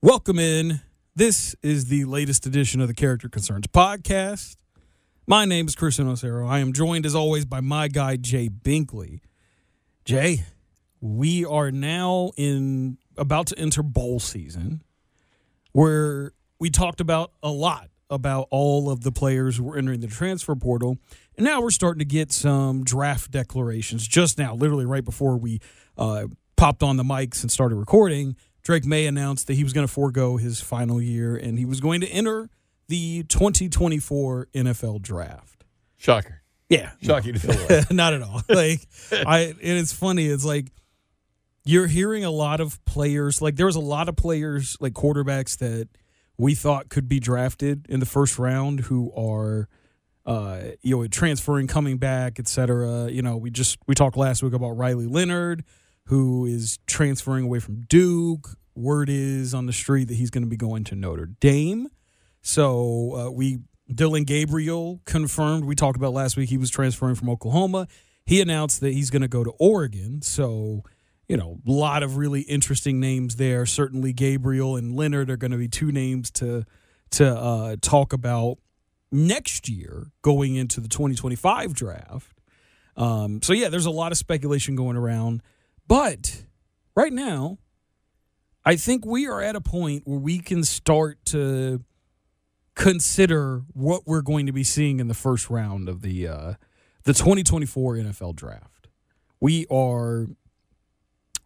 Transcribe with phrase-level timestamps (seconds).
[0.00, 0.80] Welcome in.
[1.16, 4.54] This is the latest edition of the Character Concerns podcast.
[5.26, 6.48] My name is Chris Osero.
[6.48, 9.18] I am joined, as always, by my guy, Jay Binkley.
[10.04, 10.44] Jay,
[11.00, 14.84] we are now in about to enter bowl season
[15.72, 16.30] where
[16.60, 20.54] we talked about a lot about all of the players who were entering the transfer
[20.54, 20.98] portal.
[21.36, 25.58] And now we're starting to get some draft declarations just now, literally right before we
[25.96, 26.26] uh,
[26.56, 28.36] popped on the mics and started recording.
[28.68, 31.80] Drake Maye announced that he was going to forego his final year and he was
[31.80, 32.50] going to enter
[32.86, 35.64] the 2024 NFL draft.
[35.96, 36.42] Shocker.
[36.68, 36.90] Yeah.
[37.00, 37.40] Shocking to
[37.86, 38.42] feel Not at all.
[38.46, 40.66] Like I and it's funny, it's like
[41.64, 45.56] you're hearing a lot of players, like there was a lot of players like quarterbacks
[45.56, 45.88] that
[46.36, 49.66] we thought could be drafted in the first round who are
[50.26, 53.10] uh, you know, transferring, coming back, et cetera.
[53.10, 55.64] You know, we just we talked last week about Riley Leonard,
[56.08, 58.56] who is transferring away from Duke.
[58.74, 61.88] Word is on the street that he's going to be going to Notre Dame.
[62.42, 63.60] So uh, we
[63.92, 65.64] Dillon Gabriel confirmed.
[65.64, 66.50] We talked about last week.
[66.50, 67.88] He was transferring from Oklahoma.
[68.26, 70.22] He announced that he's going to go to Oregon.
[70.22, 70.82] So
[71.28, 73.66] you know, a lot of really interesting names there.
[73.66, 76.64] Certainly, Gabriel and Leonard are going to be two names to
[77.10, 78.58] to uh, talk about
[79.10, 82.38] next year going into the 2025 draft.
[82.96, 85.42] Um, so yeah, there's a lot of speculation going around,
[85.88, 86.44] but
[86.94, 87.58] right now,
[88.64, 91.82] I think we are at a point where we can start to
[92.74, 96.54] consider what we're going to be seeing in the first round of the uh,
[97.04, 98.88] the 2024 NFL draft.
[99.40, 100.26] We are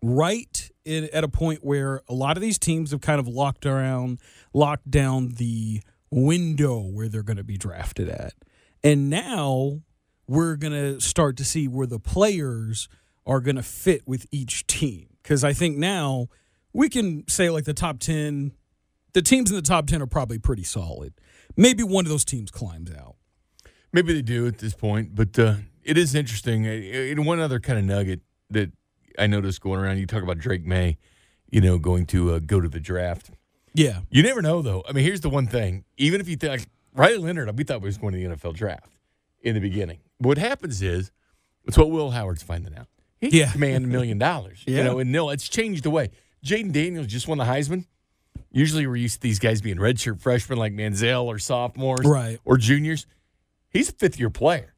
[0.02, 3.66] right in, at a point where a lot of these teams have kind of locked
[3.66, 4.18] around,
[4.52, 8.34] locked down the window where they're going to be drafted at.
[8.82, 9.82] And now
[10.26, 12.88] we're going to start to see where the players
[13.26, 15.08] are going to fit with each team.
[15.22, 16.28] Because I think now
[16.72, 18.52] we can say, like, the top 10,
[19.12, 21.14] the teams in the top 10 are probably pretty solid.
[21.56, 23.16] Maybe one of those teams climbs out.
[23.92, 26.66] Maybe they do at this point, but uh, it is interesting.
[26.66, 28.72] And one other kind of nugget that
[29.18, 30.96] I noticed going around, you talk about Drake Maye,
[31.50, 33.30] you know, going to uh, go to the draft.
[33.74, 34.00] Yeah.
[34.10, 34.82] You never know, though.
[34.88, 35.84] I mean, here's the one thing.
[35.98, 38.54] Even if you think, like, Riley Leonard, we thought he was going to the NFL
[38.54, 38.98] draft
[39.42, 40.00] in the beginning.
[40.18, 41.10] What happens is,
[41.64, 42.88] it's what Will Howard's finding out.
[43.22, 43.52] He Yeah.
[43.52, 44.62] command a million dollars.
[44.66, 46.10] You know, and no, it's changed the way.
[46.44, 47.86] Jayden Daniels just won the Heisman.
[48.50, 52.38] Usually we're used to these guys being redshirt freshmen like Manziel or sophomores Right.
[52.44, 53.06] or juniors.
[53.70, 54.74] He's a fifth year player.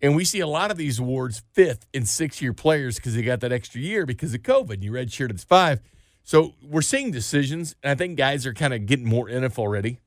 [0.00, 3.22] And we see a lot of these awards fifth and six year players because they
[3.22, 4.82] got that extra year because of COVID.
[4.82, 5.80] You redshirted as five.
[6.22, 9.98] So we're seeing decisions, and I think guys are kind of getting more NFL ready,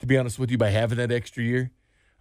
[0.00, 1.70] to be honest with you, by having that extra year.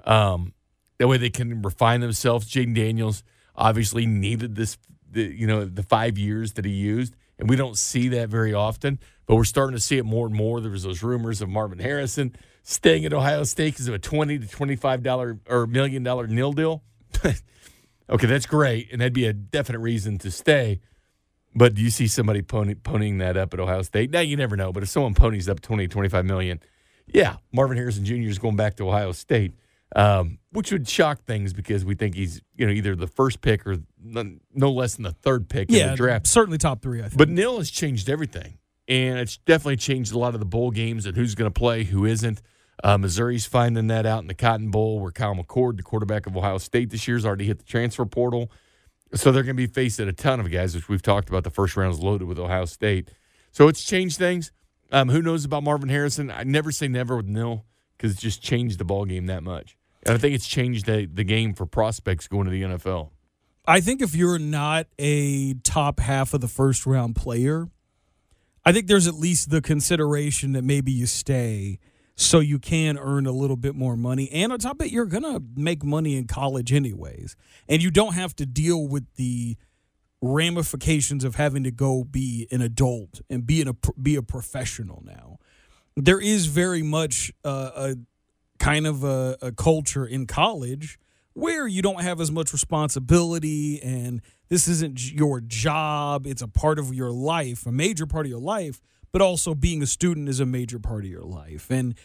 [0.03, 0.53] Um,
[0.99, 2.47] that way they can refine themselves.
[2.51, 3.23] Jayden Daniels
[3.55, 4.77] obviously needed this,
[5.15, 8.53] the, you know, the five years that he used, and we don't see that very
[8.53, 8.99] often.
[9.25, 10.61] But we're starting to see it more and more.
[10.61, 14.37] There was those rumors of Marvin Harrison staying at Ohio State because of a twenty
[14.37, 16.83] to twenty-five dollar or million dollar nil deal.
[17.23, 20.79] okay, that's great, and that'd be a definite reason to stay.
[21.55, 24.11] But do you see somebody pony, ponying that up at Ohio State?
[24.11, 24.73] Now you never know.
[24.73, 26.59] But if someone ponies up 20, 25 million,
[27.07, 28.29] yeah, Marvin Harrison Jr.
[28.29, 29.53] is going back to Ohio State,
[29.95, 33.65] um, which would shock things because we think he's you know either the first pick
[33.67, 36.27] or no no less than the third pick in the draft.
[36.27, 37.17] Certainly top three, I think.
[37.17, 38.57] But Nil has changed everything,
[38.87, 41.83] and it's definitely changed a lot of the bowl games and who's going to play,
[41.83, 42.41] who isn't.
[42.83, 46.35] Uh, Missouri's finding that out in the Cotton Bowl, where Kyle McCord, the quarterback of
[46.35, 48.51] Ohio State this year, has already hit the transfer portal.
[49.13, 51.45] So they're going to be facing a ton of guys, which we've talked about.
[51.45, 53.09] The first round is loaded with Ohio State.
[53.51, 54.51] So it's changed things.
[54.91, 56.29] Um, who knows about Marvin Harrison?
[56.29, 57.65] I never say never with Nil
[57.97, 59.77] because it's just changed the ball game that much.
[60.03, 63.09] And I think it's changed the, the game for prospects going to the NFL.
[63.67, 67.67] I think if you're not a top half of the first round player,
[68.63, 71.79] I think there's at least the consideration that maybe you stay
[72.15, 74.31] so you can earn a little bit more money.
[74.31, 77.35] And on top of it, you're going to make money in college anyways.
[77.67, 79.57] And you don't have to deal with the
[80.21, 85.37] ramifications of having to go be an adult and be, a, be a professional now.
[85.95, 87.95] There is very much uh, a
[88.59, 90.99] kind of a, a culture in college
[91.33, 96.25] where you don't have as much responsibility and this isn't your job.
[96.25, 98.81] It's a part of your life a major part of your life
[99.11, 101.69] but also being a student is a major part of your life.
[101.69, 101.95] And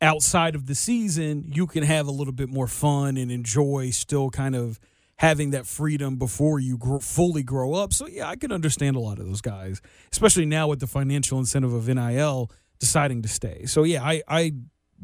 [0.00, 4.30] outside of the season you can have a little bit more fun and enjoy still
[4.30, 4.78] kind of
[5.16, 7.92] having that freedom before you grow, fully grow up.
[7.92, 9.80] So yeah i can understand a lot of those guys
[10.12, 14.52] especially now with the financial incentive of nil deciding to stay so yeah i i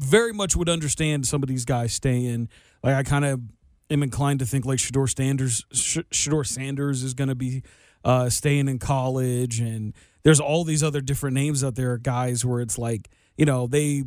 [0.01, 2.49] very much would understand some of these guys staying.
[2.83, 3.41] Like I kind of
[3.89, 7.63] am inclined to think like Shedeur Sanders, Sh- Shedeur Sanders is going to be
[8.03, 12.61] uh, staying in college, and there's all these other different names out there, guys, where
[12.61, 14.03] it's like, you know, they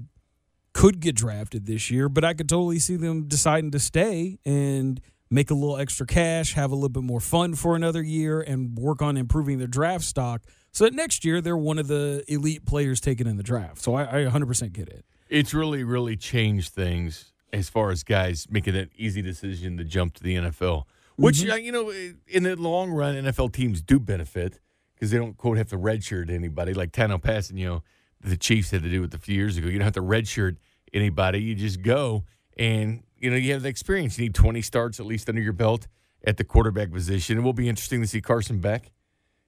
[0.73, 5.01] could get drafted this year, but I could totally see them deciding to stay and
[5.31, 8.77] make a little extra cash, have a little bit more fun for another year, and
[8.77, 10.43] work on improving their draft stock
[10.75, 13.81] so that next year they're one of the elite players taken in the draft.
[13.81, 15.07] So I, I 100% get it.
[15.31, 20.15] It's really, really changed things as far as guys making that easy decision to jump
[20.15, 20.85] to the NFL,
[21.17, 21.51] which, Mm-hmm.
[21.53, 21.91] uh, you know,
[22.29, 24.61] in the long run, NFL teams do benefit
[24.95, 27.83] because they don't, quote, have to redshirt anybody like Tano Passing, you know,
[28.21, 29.69] the Chiefs had to do it a few years ago.
[29.69, 30.57] You don't have to redshirt
[30.93, 31.41] anybody.
[31.43, 32.25] You just go
[32.57, 34.19] and, you know, you have the experience.
[34.19, 35.87] You need 20 starts at least under your belt
[36.27, 37.39] at the quarterback position.
[37.39, 38.91] It will be interesting to see Carson Beck,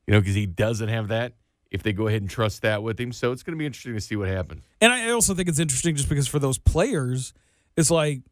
[0.07, 1.35] you know, because he doesn't have that
[1.71, 3.13] if they go ahead and trust that with him.
[3.13, 4.65] So it's going to be interesting to see what happens.
[4.81, 7.33] And I also think it's interesting just because for those players,
[7.77, 8.23] it's like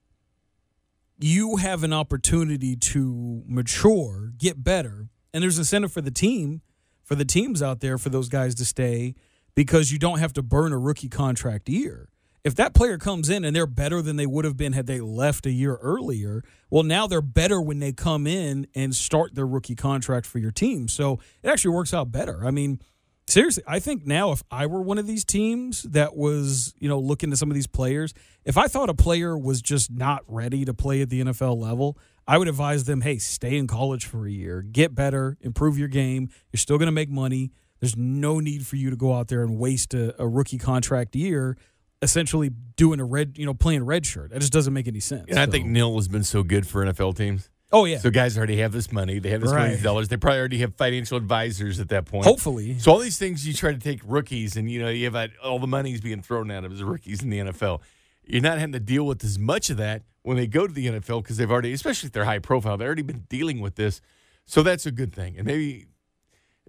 [1.19, 6.63] you have an opportunity to mature, get better, and there's incentive for the team,
[7.03, 9.15] for the teams out there, for those guys to stay
[9.55, 12.09] because you don't have to burn a rookie contract year.
[12.45, 15.01] If that player comes in and they're better than they would have been had they
[15.01, 19.47] left a year earlier, well, now they're better when they come in and start their
[19.47, 20.87] rookie contract for your team.
[20.87, 22.47] So it actually works out better.
[22.47, 22.81] I mean,
[23.27, 26.99] seriously, I think now if I were one of these teams that was, you know,
[26.99, 28.13] looking to some of these players,
[28.45, 31.97] if I thought a player was just not ready to play at the NFL level,
[32.29, 35.89] I would advise them, hey, stay in college for a year, get better, improve your
[35.89, 36.29] game.
[36.53, 37.53] You're still going to make money.
[37.81, 41.17] There's no need for you to go out there and waste a, a rookie contract
[41.17, 41.57] year
[42.05, 44.31] essentially doing a red, you know, playing red shirt.
[44.31, 45.25] That just doesn't make any sense.
[45.29, 47.51] And I think Nil has been so good for NFL teams.
[47.73, 49.19] oh yeah, So guys already have this money.
[49.19, 49.63] They have this Right.
[49.63, 50.09] millions dollars.
[50.09, 52.25] They probably already have financial advisors at that point.
[52.25, 55.17] hopefully, So all these things you try to take rookies, and you know you have
[55.17, 57.81] uh, all the money's being thrown at them as rookies in the NFL.
[58.27, 60.87] You're not having to deal with as much of that when they go to the
[60.87, 64.01] NFL because they've already, especially if they're high profile, they've already been dealing with this.
[64.47, 65.87] So that's a good thing, and maybe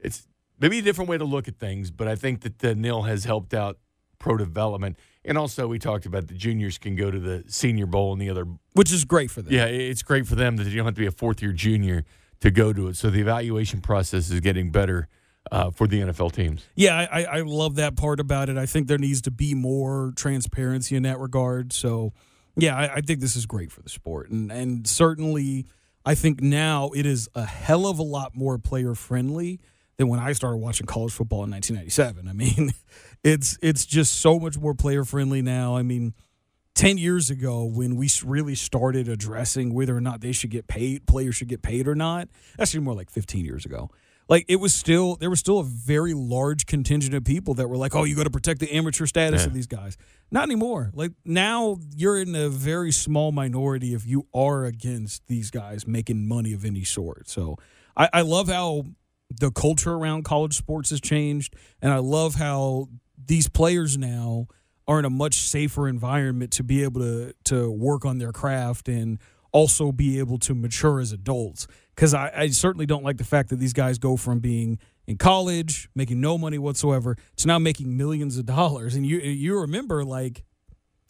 [0.02, 0.28] it's
[0.60, 1.92] maybe a different way to look at things.
[1.92, 3.78] But I think that uh, the nil has helped out
[4.20, 8.14] pro development, and also we talked about the juniors can go to the Senior Bowl
[8.14, 9.54] and the other which is great for them.
[9.54, 12.04] yeah, it's great for them that you don't have to be a fourth year junior
[12.42, 12.96] to go to it.
[12.96, 15.08] So the evaluation process is getting better
[15.52, 16.66] uh, for the NFL teams.
[16.76, 18.58] Yeah, I, I love that part about it.
[18.58, 21.74] I think there needs to be more transparency in that regard.
[21.74, 22.14] So,
[22.56, 25.66] yeah, I, I think this is great for the sport, and and certainly,
[26.06, 29.60] I think now it is a hell of a lot more player friendly
[29.98, 32.28] than when I started watching college football in 1997.
[32.28, 32.74] I mean,
[33.26, 35.76] it's it's just so much more player friendly now.
[35.76, 36.14] I mean.
[36.78, 41.08] 10 years ago when we really started addressing whether or not they should get paid
[41.08, 42.28] players should get paid or not
[42.60, 43.90] actually more like 15 years ago
[44.28, 47.78] like it was still there was still a very large contingent of people that were
[47.78, 49.48] like oh you got to protect the amateur status Yeah.
[49.48, 49.96] of these guys
[50.32, 55.52] not anymore like now you're in a very small minority if you are against these
[55.52, 57.56] guys making money of any sort so
[57.96, 58.84] i, I love how
[59.30, 62.90] the culture around college sports has changed and i love how
[63.24, 64.48] these players now
[64.88, 68.88] are in a much safer environment to be able to to work on their craft
[68.88, 69.20] and
[69.52, 71.68] also be able to mature as adults.
[71.96, 75.18] Because I, I certainly don't like the fact that these guys go from being in
[75.18, 78.96] college making no money whatsoever to now making millions of dollars.
[78.96, 80.44] And you you remember like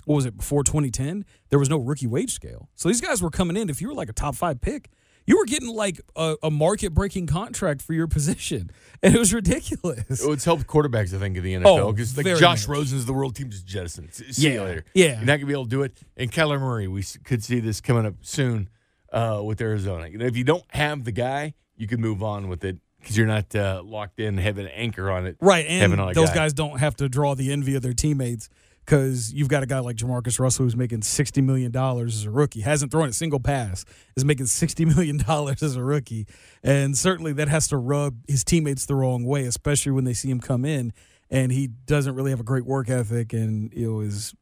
[0.05, 1.25] what was it before 2010?
[1.49, 3.69] There was no rookie wage scale, so these guys were coming in.
[3.69, 4.89] If you were like a top five pick,
[5.27, 8.69] you were getting like a, a market breaking contract for your position,
[9.03, 10.03] and it was ridiculous.
[10.23, 12.77] It's helped quarterbacks, I think, in the Oh, NFL because like very Josh much.
[12.77, 14.13] Rosen's the world team just jettisoned.
[14.13, 14.85] See you Yeah, later.
[14.93, 15.05] yeah.
[15.05, 15.97] You're not going to be able to do it.
[16.17, 18.69] And Kyler Murray, we s- could see this coming up soon
[19.11, 20.07] uh, with Arizona.
[20.07, 23.17] You know, if you don't have the guy, you can move on with it because
[23.17, 25.37] you're not uh, locked in, have an anchor on it.
[25.39, 26.35] Right, having and on a those guy.
[26.35, 28.49] guys don't have to draw the envy of their teammates
[28.85, 32.31] because you've got a guy like Jamarcus Russell who's making sixty million dollars as a
[32.31, 36.27] rookie, hasn't thrown a single pass, is making sixty million dollars as a rookie,
[36.63, 40.29] and certainly that has to rub his teammates the wrong way, especially when they see
[40.29, 40.93] him come in
[41.29, 44.33] and he doesn't really have a great work ethic and you know is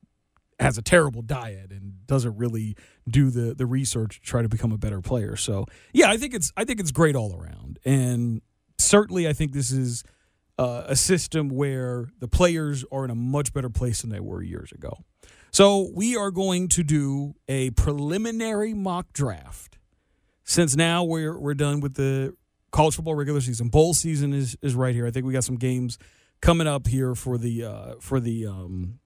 [0.59, 2.75] has a terrible diet and doesn't really
[3.09, 5.35] do the the research to try to become a better player.
[5.35, 8.41] So yeah, I think it's I think it's great all around, and
[8.77, 10.03] certainly I think this is
[10.57, 14.41] uh, a system where the players are in a much better place than they were
[14.41, 15.03] years ago.
[15.51, 19.77] So we are going to do a preliminary mock draft.
[20.43, 22.35] Since now we're we're done with the
[22.71, 25.07] college football regular season, bowl season is is right here.
[25.07, 25.97] I think we got some games
[26.41, 28.99] coming up here for the uh, for the um,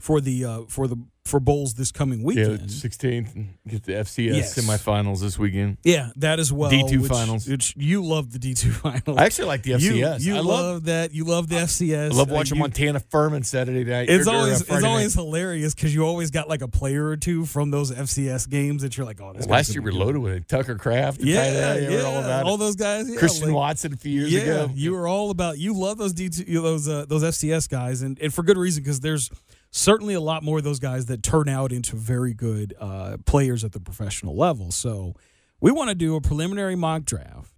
[0.00, 2.70] for the uh, for the for bowls this coming Yeah, weekend.
[2.70, 4.58] sixteenth and get the FCS Yes.
[4.58, 5.78] semifinals this weekend.
[5.82, 6.70] Yeah, that as well.
[6.70, 7.48] D2 finals.
[7.48, 9.16] Which you love the D two finals.
[9.16, 10.20] I actually like the FCS.
[10.20, 11.14] you I love, love, that.
[11.14, 12.12] You love the FCS.
[12.12, 14.10] I love Uh, watching you- Montana Furman Saturday night.
[14.10, 14.84] It's or- or, uh, always it's night.
[14.84, 18.82] always hilarious because you always got like a player or two from those FCS games
[18.82, 20.46] that you're like, oh, this guy's Last year we're loaded with it.
[20.48, 21.22] Tucker Kraft.
[21.22, 22.58] Yeah, yeah, all about it.
[22.58, 23.08] those guys.
[23.08, 24.70] Yeah, Christian like- Watson a few years yeah, ago.
[24.74, 25.56] you were all about.
[25.58, 28.82] You love those D two, those uh, those FCS guys, and, and for good reason
[28.82, 29.30] because there's
[29.74, 33.64] certainly a lot more of those guys that turn out into very good uh, players
[33.64, 34.70] at the professional level.
[34.70, 35.14] So
[35.60, 37.52] we want to do a preliminary mock draft.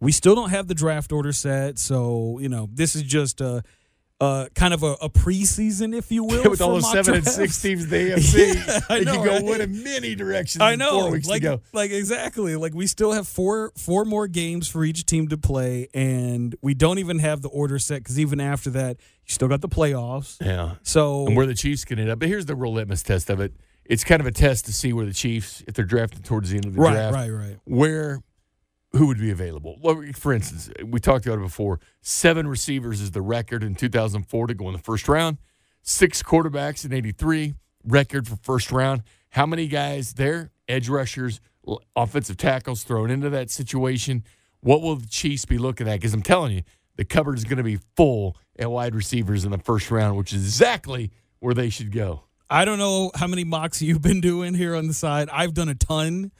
[0.00, 3.62] We still don't have the draft order set, so you know this is just a.
[4.20, 7.60] Uh, kind of a, a preseason, if you will, with all those seven and six
[7.60, 8.54] teams the AFC.
[8.54, 9.44] Yeah, I know, could go right?
[9.44, 10.62] win in many directions.
[10.62, 11.60] I know, Four weeks like, to go.
[11.72, 12.54] like exactly.
[12.54, 16.74] Like we still have four four more games for each team to play, and we
[16.74, 20.36] don't even have the order set because even after that, you still got the playoffs.
[20.40, 20.76] Yeah.
[20.84, 22.20] So And where the Chiefs can end up.
[22.20, 23.52] But here's the real litmus test of it.
[23.84, 26.56] It's kind of a test to see where the Chiefs, if they're drafted towards the
[26.56, 27.56] end of the right, draft, right, right.
[27.64, 28.22] where
[28.96, 29.78] who would be available.
[30.14, 31.80] For instance, we talked about it before.
[32.00, 35.38] Seven receivers is the record in 2004 to go in the first round.
[35.82, 39.02] Six quarterbacks in 83, record for first round.
[39.30, 40.52] How many guys there?
[40.68, 41.40] Edge rushers,
[41.94, 44.24] offensive tackles thrown into that situation.
[44.60, 46.00] What will the Chiefs be looking at?
[46.00, 46.62] Because I'm telling you,
[46.96, 50.32] the cupboard is going to be full at wide receivers in the first round, which
[50.32, 51.10] is exactly
[51.40, 52.22] where they should go.
[52.48, 55.28] I don't know how many mocks you've been doing here on the side.
[55.30, 56.30] I've done a ton,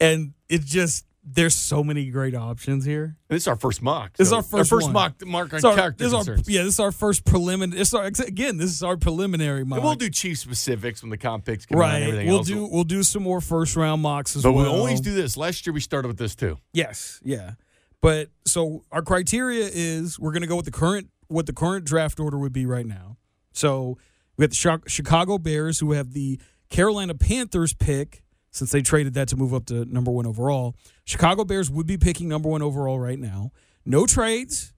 [0.00, 3.16] and it's just there's so many great options here.
[3.28, 4.16] This is our first mock.
[4.16, 6.74] This is our first first mock mark on our- character this is our- yeah, this
[6.74, 7.78] is our first preliminary.
[7.78, 9.78] This is our, again, this is our preliminary mock.
[9.78, 12.24] And we'll do chief specifics when the comp picks come right.
[12.26, 12.46] We'll else.
[12.46, 14.64] do we'll do some more first round mocks as but well.
[14.64, 15.36] we always do this.
[15.36, 16.58] Last year we started with this too.
[16.72, 17.52] Yes, yeah.
[18.00, 21.84] But so our criteria is we're going to go with the current what the current
[21.84, 23.16] draft order would be right now.
[23.52, 23.98] So
[24.36, 29.28] we have the Chicago Bears who have the Carolina Panthers pick since they traded that
[29.28, 30.74] to move up to number 1 overall.
[31.04, 33.52] Chicago Bears would be picking number 1 overall right now.
[33.84, 34.72] No trades,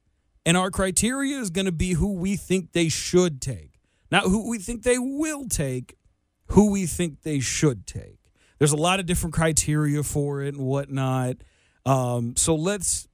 [0.44, 3.80] and our criteria is going to be who we think they should take.
[4.10, 5.96] Not who we think they will take,
[6.46, 8.18] who we think they should take.
[8.58, 11.36] There's a lot of different criteria for it and whatnot.
[11.86, 13.08] Um, so let's,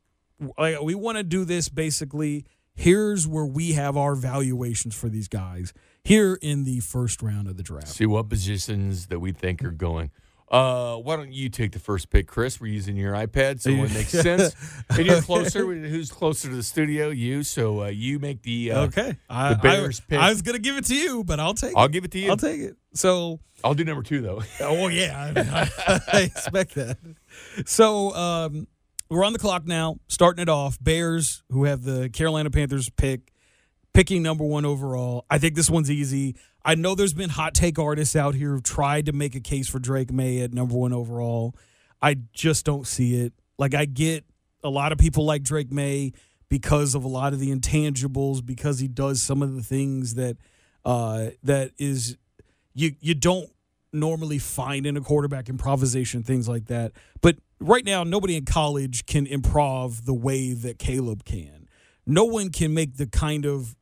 [0.58, 2.46] we want to do this basically.
[2.74, 5.72] Here's where we have our valuations for these guys
[6.04, 7.88] here in the first round of the draft.
[7.88, 10.10] See what positions that we think are going.
[10.48, 12.60] Uh, why don't you take the first pick, Chris?
[12.60, 14.54] We're using your iPad, so it makes sense.
[14.90, 15.66] And you're closer.
[15.66, 17.08] Who's closer to the studio?
[17.10, 17.42] You.
[17.42, 18.72] So uh, you make the.
[18.72, 19.16] Uh, okay.
[19.28, 20.18] I, the Bears I, pick.
[20.20, 21.76] I was going to give it to you, but I'll take it.
[21.76, 21.92] I'll it.
[21.92, 22.30] give it to you.
[22.30, 22.76] I'll take it.
[22.94, 24.42] So, I'll do number two though.
[24.60, 25.32] oh, yeah.
[25.36, 26.96] I, I expect that.
[27.66, 28.68] So, um,
[29.10, 30.78] we're on the clock now, starting it off.
[30.80, 33.32] Bears, who have the Carolina Panthers pick,
[33.92, 35.24] picking number one overall.
[35.30, 36.36] I think this one's easy.
[36.66, 39.68] I know there's been hot take artists out here who've tried to make a case
[39.68, 41.54] for Drake Maye at number one overall.
[42.02, 43.32] I just don't see it.
[43.56, 44.24] Like, I get
[44.64, 46.12] a lot of people like Drake Maye
[46.48, 50.36] because of a lot of the intangibles, because he does some of the things that
[50.84, 52.16] uh, that is
[52.74, 53.48] you you don't
[53.92, 56.92] normally find in a quarterback improvisation things like that.
[57.20, 61.68] But right now, nobody in college can improv the way that Caleb can.
[62.06, 63.76] No one can make the kind of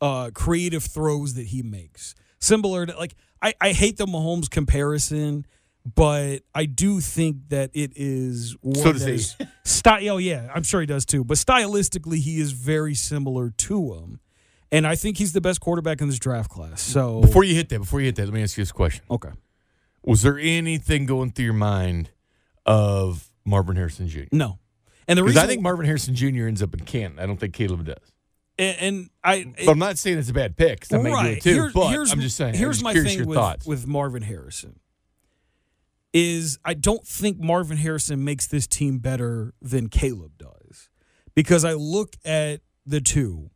[0.00, 2.14] uh, creative throws that he makes.
[2.40, 5.44] Similar to like I, I hate the Mahomes comparison,
[5.84, 9.46] but I do think that it is one So does he.
[9.64, 11.24] Sty- oh yeah, I'm sure he does too.
[11.24, 14.20] But stylistically, he is very similar to him,
[14.70, 16.80] and I think he's the best quarterback in this draft class.
[16.80, 19.04] So Before you hit that, before you hit that, let me ask you this question:
[19.10, 19.30] okay,
[20.04, 22.10] Was there anything going through your mind
[22.66, 24.22] of Marvin Harrison Jr.?
[24.32, 24.58] no,
[25.08, 26.46] and the reason I think Marvin Harrison Jr.
[26.46, 27.18] ends up in Canton.
[27.18, 27.96] I don't think Caleb does.
[28.58, 30.86] And, and I But I'm not saying it's a bad pick.
[30.92, 31.70] I may do right it too.
[31.72, 32.54] But here's- I'm just saying.
[32.54, 33.66] Here's just my thing with, thoughts.
[33.66, 34.80] with Marvin Harrison
[36.12, 40.88] is I don't think Marvin Harrison makes this team better than Caleb does
[41.34, 43.50] because I look at the two.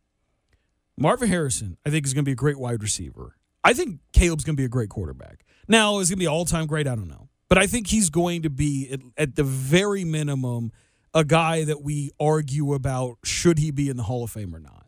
[0.95, 3.35] Marvin Harrison, I think is going to be a great wide receiver.
[3.63, 5.43] I think Caleb's going to be a great quarterback.
[5.67, 6.87] Now, is going to be all time great?
[6.87, 10.71] I don't know, but I think he's going to be at, at the very minimum
[11.13, 14.59] a guy that we argue about should he be in the Hall of Fame or
[14.59, 14.82] not.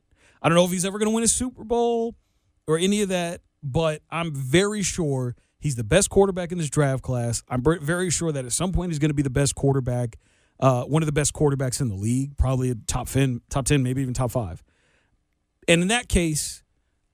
[0.46, 2.14] I don't know if he's ever going to win a Super Bowl
[2.68, 7.02] or any of that, but I'm very sure he's the best quarterback in this draft
[7.02, 7.42] class.
[7.50, 10.20] I'm very sure that at some point he's going to be the best quarterback,
[10.60, 13.82] uh, one of the best quarterbacks in the league, probably a top 10, top 10,
[13.82, 14.62] maybe even top five.
[15.68, 16.62] And in that case,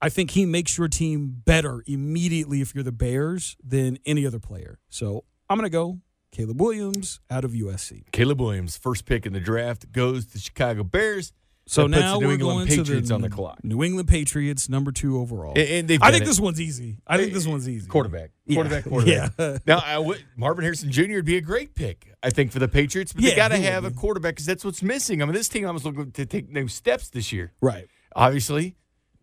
[0.02, 4.40] I think he makes your team better immediately if you're the Bears than any other
[4.40, 4.78] player.
[4.90, 6.00] So I'm going to go
[6.32, 8.12] Caleb Williams out of USC.
[8.12, 11.32] Caleb Williams, first pick in the draft, goes to Chicago Bears.
[11.66, 13.62] So now New we're England going Patriots to the on the clock.
[13.62, 15.52] New England Patriots, number two overall.
[15.56, 16.26] And, and I think it.
[16.26, 16.98] this one's easy.
[17.06, 17.86] I think this one's easy.
[17.86, 18.54] quarterback, Yeah.
[18.56, 19.32] quarterback, quarterback.
[19.38, 19.58] Yeah.
[19.66, 21.14] now, would, Marvin Harrison Jr.
[21.14, 23.12] would be a great pick, I think, for the Patriots.
[23.12, 25.22] But they got to he would have a quarterback because that's what's missing.
[25.22, 27.52] I mean, this team was looking to take new steps this year.
[27.60, 27.86] Right.
[28.14, 28.74] Obviously,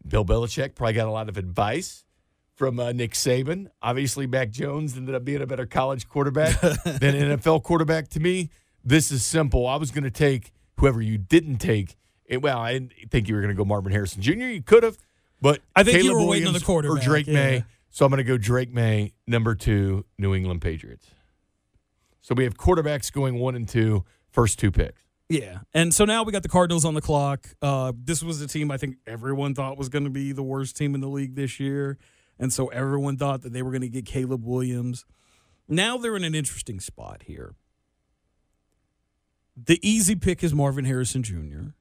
[0.08, 2.06] Bill Belichick probably got a lot of advice
[2.56, 3.68] from uh, Nick Saban.
[3.82, 6.74] Obviously, Mac Jones ended up being a better college quarterback than
[7.16, 8.08] NFL quarterback.
[8.10, 8.50] To me,
[8.84, 9.68] this is simple.
[9.68, 11.96] I was going to take whoever you didn't take.
[12.30, 14.32] And, well, I didn't think you were going to go Marvin Harrison Jr.
[14.32, 14.98] You could have,
[15.42, 17.34] but I think you Caleb were waiting on the Williams quarterback, or Drake yeah.
[17.34, 17.64] Maye.
[17.90, 21.08] So I'm going to go Drake Maye, number two, New England Patriots.
[22.22, 25.02] So we have quarterbacks going one and two, first two picks.
[25.30, 25.60] Yeah.
[25.74, 27.48] And so now we got the Cardinals on the clock.
[27.62, 30.76] Uh, this was a team I think everyone thought was going to be the worst
[30.76, 31.98] team in the league this year.
[32.40, 35.06] And so everyone thought that they were going to get Caleb Williams.
[35.68, 37.56] Now they're in an interesting spot here.
[39.56, 41.74] The easy pick is Marvin Harrison Jr.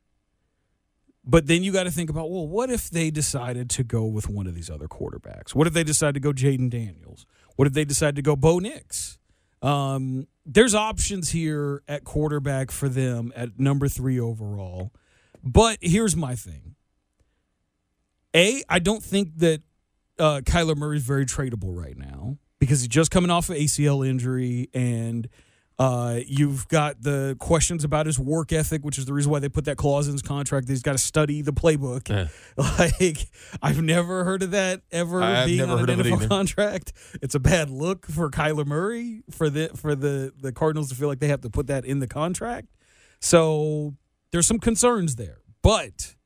[1.31, 4.31] But then you got to think about, well, what if they decided to go with
[4.31, 5.55] one of these other quarterbacks?
[5.55, 7.27] What if they decided to go Jayden Daniels?
[7.57, 9.19] What if they decided to go Bo Nix?
[9.61, 14.95] Um, there's options here at quarterback for them at number three overall.
[15.45, 16.77] But here's my thing.
[18.35, 19.61] A, I don't think that
[20.19, 24.07] uh, Kyler Murray is very tradable right now because he's just coming off an ACL
[24.07, 25.29] injury and
[25.79, 29.49] uh, you've got the questions about his work ethic, which is the reason why they
[29.49, 32.09] put that clause in his contract that he's got to study the playbook.
[32.09, 32.29] Yeah.
[32.79, 33.29] Like,
[33.63, 36.29] I've never heard of that ever I've being on an it NFL either.
[36.29, 36.93] contract.
[37.23, 41.07] It's a bad look for Kyler Murray for the for the the Cardinals to feel
[41.09, 42.67] like they have to put that in the contract.
[43.21, 43.95] So
[44.33, 46.17] there's some concerns there, but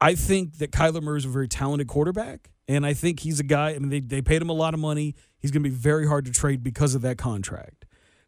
[0.00, 3.44] I think that Kyler Murray is a very talented quarterback, and I think he's a
[3.44, 3.70] guy.
[3.70, 5.14] I mean, they they paid him a lot of money.
[5.38, 7.81] He's going to be very hard to trade because of that contract.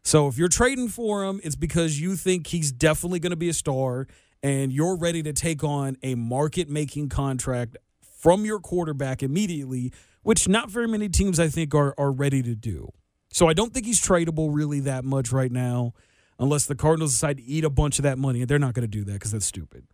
[0.05, 3.49] So if you're trading for him, it's because you think he's definitely going to be
[3.49, 4.05] a star,
[4.43, 7.75] and you're ready to take on a market making contract
[8.19, 12.53] from your quarterback immediately, which not very many teams I think are are ready to
[12.53, 12.91] do.
[13.31, 15.93] So I don't think he's tradable really that much right now,
[16.37, 18.83] unless the Cardinals decide to eat a bunch of that money, and they're not going
[18.83, 19.87] to do that because that's stupid.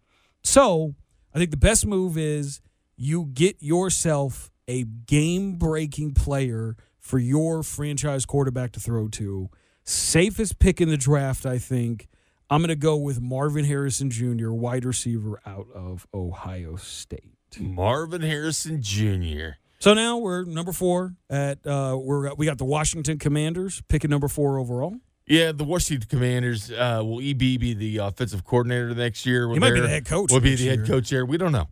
[0.44, 0.94] So
[1.34, 2.60] I think the best move is
[2.98, 9.50] you get yourself a game breaking player for your franchise quarterback to throw to.
[9.92, 12.08] Safest pick in the draft, I think.
[12.50, 17.38] I'm going to go with Marvin Harrison Jr., wide receiver out of Ohio State.
[17.60, 19.58] Marvin Harrison Jr.
[19.80, 24.28] So now we're number four at uh, we're we got the Washington Commanders picking number
[24.28, 24.96] four overall.
[25.26, 29.50] Yeah, the Washington Commanders uh, will EB be the offensive coordinator next year?
[29.50, 31.26] He might be the head coach Will be the head coach there.
[31.26, 31.68] We don't know.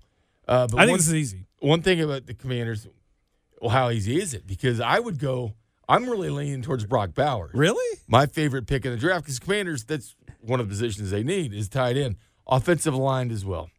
[0.47, 1.45] Uh, but I think one, this is easy.
[1.59, 2.87] one thing about the Commanders,
[3.61, 4.47] well, how easy is it?
[4.47, 5.53] Because I would go.
[5.89, 7.51] I'm really leaning towards Brock Bowers.
[7.53, 7.99] Really?
[8.07, 9.83] My favorite pick in the draft because Commanders.
[9.83, 12.15] That's one of the positions they need is tight end,
[12.47, 13.69] offensive line as well.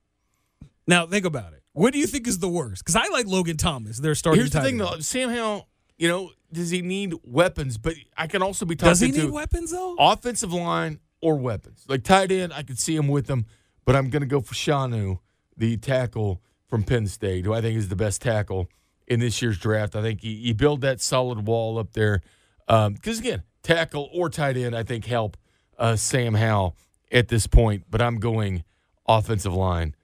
[0.86, 1.62] Now think about it.
[1.72, 2.84] What do you think is the worst?
[2.84, 3.98] Because I like Logan Thomas.
[3.98, 4.40] They're starting.
[4.40, 4.80] Here's the thing, end.
[4.80, 4.98] though.
[4.98, 5.68] Sam Howell,
[5.98, 7.78] you know, does he need weapons?
[7.78, 9.94] But I can also be talking Does he need weapons though?
[9.98, 11.84] offensive line or weapons.
[11.88, 13.46] Like tight end, I could see him with them,
[13.84, 15.20] but I'm going to go for Shanu,
[15.56, 18.68] the tackle from Penn State, who I think is the best tackle
[19.10, 19.94] in this year's draft.
[19.96, 22.22] I think you, you build that solid wall up there.
[22.66, 25.36] Because, again, tackle or tight end, I think, help
[25.76, 26.76] uh, Sam Howell
[27.10, 27.84] at this point.
[27.90, 28.64] But I'm going
[29.06, 29.96] offensive line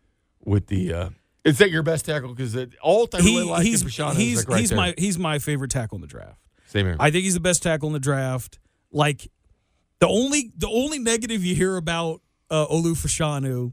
[0.44, 0.92] with the.
[0.92, 1.08] Uh,
[1.44, 2.34] is that your best tackle?
[2.34, 4.14] Because all I really like he's is Shanu.
[4.14, 6.40] he's, like right he's my he's my favorite tackle in the draft.
[6.66, 6.96] Same here.
[6.98, 8.58] I think he's the best tackle in the draft.
[8.90, 9.30] Like
[10.00, 13.72] the only the only negative you hear about uh, Olu Fashanu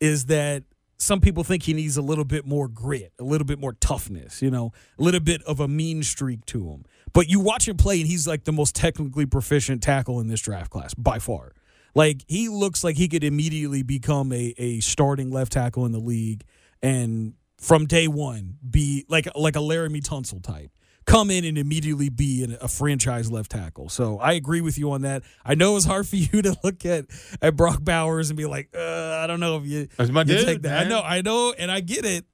[0.00, 0.64] is that
[0.96, 4.40] some people think he needs a little bit more grit, a little bit more toughness,
[4.40, 6.84] you know, a little bit of a mean streak to him.
[7.12, 10.40] But you watch him play, and he's like the most technically proficient tackle in this
[10.40, 11.52] draft class by far.
[11.94, 16.00] Like he looks like he could immediately become a, a starting left tackle in the
[16.00, 16.44] league,
[16.82, 20.70] and from day one be like like a Laremy Tunsil type
[21.06, 23.88] come in and immediately be an, a franchise left tackle.
[23.88, 25.22] So I agree with you on that.
[25.44, 27.06] I know it's hard for you to look at
[27.42, 30.26] at Brock Bowers and be like, uh, I don't know if you, That's my you
[30.26, 30.86] dude, take that.
[30.86, 32.24] I know, I know, and I get it.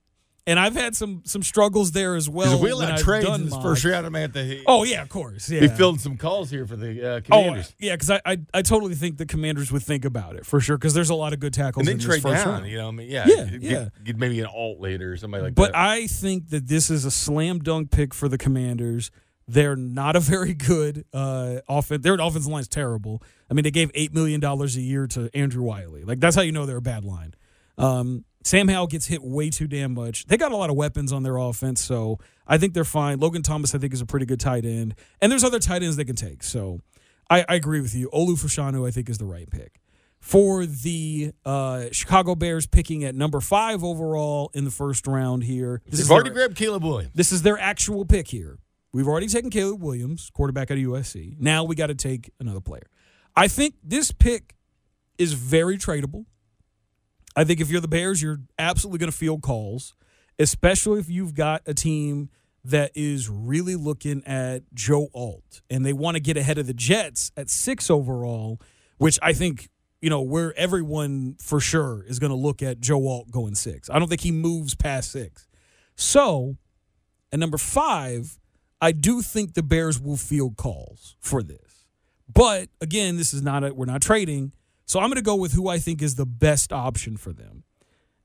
[0.51, 2.61] And I've had some some struggles there as well.
[2.61, 3.63] We I've trades in mocks.
[3.63, 4.05] first round.
[4.05, 4.65] I'm at the.
[4.67, 5.49] Oh yeah, of course.
[5.49, 5.61] Yeah.
[5.61, 8.97] He filled some calls here for the uh, Oh yeah, because I, I I totally
[8.97, 10.77] think the Commanders would think about it for sure.
[10.77, 12.55] Because there's a lot of good tackles and then in trade this first down.
[12.63, 12.67] round.
[12.67, 13.89] You know, what I mean, yeah, Yeah, get, yeah.
[14.03, 15.73] get maybe an alt later or somebody like But that.
[15.75, 19.13] But I think that this is a slam dunk pick for the Commanders.
[19.47, 22.03] They're not a very good uh, offense.
[22.03, 23.23] Their offensive line's terrible.
[23.49, 26.03] I mean, they gave eight million dollars a year to Andrew Wylie.
[26.03, 27.35] Like that's how you know they're a bad line.
[27.79, 30.25] Um, Sam Howell gets hit way too damn much.
[30.27, 33.19] They got a lot of weapons on their offense, so I think they're fine.
[33.21, 35.97] Logan Thomas, I think, is a pretty good tight end, and there's other tight ends
[35.97, 36.43] they can take.
[36.43, 36.81] So
[37.29, 38.09] I, I agree with you.
[38.15, 39.81] Olu Fashanu, I think, is the right pick.
[40.21, 45.81] for the uh, Chicago Bears picking at number five overall in the first round here.
[45.87, 47.13] This They've is already their- grabbed Caleb Williams.
[47.15, 48.59] this is their actual pick here.
[48.93, 51.37] We've already taken Caleb Williams, quarterback out of USC.
[51.39, 52.87] Now we got to take another player.
[53.37, 54.57] I think this pick
[55.17, 56.25] is very tradable.
[57.41, 59.95] I think if you're the Bears, you're absolutely going to field calls,
[60.39, 62.29] especially if you've got a team
[62.67, 66.75] that is really looking at Joe Alt and they want to get ahead of the
[66.75, 68.61] Jets at six overall,
[68.99, 69.71] which I think,
[70.03, 73.89] you know, where everyone for sure is going to look at Joe Alt going six.
[73.89, 75.49] I don't think he moves past six.
[75.95, 76.59] So,
[77.33, 78.39] at number five,
[78.83, 81.87] I do think the Bears will field calls for this.
[82.31, 84.53] But again, this is not a we're not trading.
[84.91, 87.63] So I'm gonna go with who I think is the best option for them.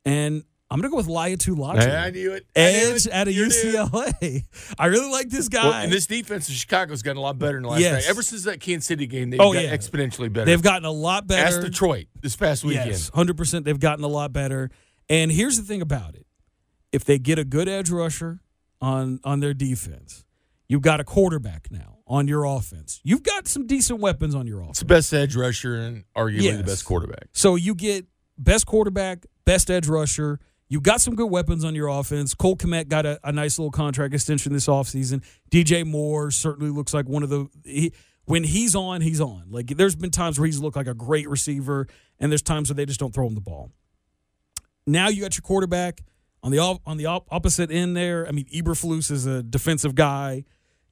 [0.04, 1.95] And I'm gonna go with Laiatu Latu.
[1.95, 2.47] I knew it.
[2.56, 3.13] I knew Edge it.
[3.13, 3.75] out of You knew it.
[3.75, 4.43] UCLA.
[4.80, 5.63] I really like this guy.
[5.63, 7.93] Well, and this defense in Chicago's gotten a lot better in the last Yes.
[8.06, 8.10] night.
[8.10, 9.78] Ever since that Kansas City game, they've Oh, got yeah.
[9.78, 10.45] exponentially better.
[10.45, 11.45] They've gotten a lot better.
[11.45, 12.89] Ask Detroit this past weekend.
[12.89, 13.63] Yes, hundred percent.
[13.65, 14.71] They've gotten a lot better.
[15.08, 16.25] And here's the thing about it:
[16.91, 18.39] if they get a good edge rusher
[18.82, 20.25] on on their defense,
[20.67, 23.02] you've got a quarterback now on your offense.
[23.04, 24.72] You've got some decent weapons on your offense.
[24.78, 26.58] It's the best edge rusher and arguably Yes.
[26.58, 27.28] the best quarterback.
[27.34, 28.06] So you get
[28.38, 30.39] best quarterback, best edge rusher.
[30.68, 32.34] You've got some good weapons on your offense.
[32.34, 35.24] Cole Kmet got a, a nice little contract extension this offseason.
[35.52, 37.91] DJ Moore certainly looks like one of the he,
[38.26, 39.44] when he's on, he's on.
[39.50, 41.88] Like there's been times where he's looked like a great receiver,
[42.20, 43.72] and there's times where they just don't throw him the ball.
[44.88, 46.02] Now you got your quarterback
[46.44, 48.28] on the on the opposite end there.
[48.28, 50.46] I mean, Eberflus is a defensive guy.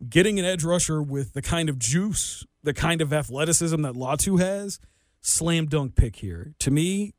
[0.10, 4.40] Getting an edge rusher with the kind of juice, the kind of athleticism that Latu
[4.40, 4.80] has,
[5.22, 6.54] slam dunk pick here.
[6.60, 7.14] To me,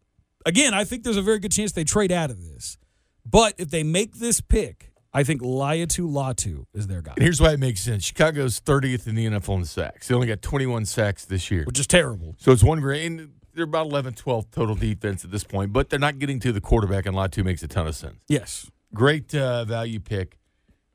[0.45, 2.77] again, I think there's a very good chance they trade out of this.
[3.25, 7.41] But if they make this pick, I think Laiatu Latu is their guy, And here's
[7.41, 8.05] why it makes sense.
[8.05, 10.09] Chicago's 30th in the NFL in sacks.
[10.09, 11.65] They only got 21 sacks this year.
[11.65, 12.35] which is terrible.
[12.39, 13.11] So it's one grade.
[13.11, 16.53] And they're about 11, 12 total defense at this point, but they're not getting to
[16.53, 18.17] the quarterback, and Latu makes a ton of sense.
[18.29, 18.69] Yes.
[18.93, 20.37] Great uh, value pick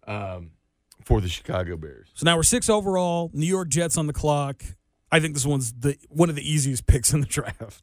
[0.05, 0.51] um,
[1.09, 2.07] for the Chicago Bears.
[2.13, 3.31] So now we're six overall.
[3.33, 4.63] New York Jets on the clock.
[5.11, 7.81] I think this one's the one of the easiest picks in the draft.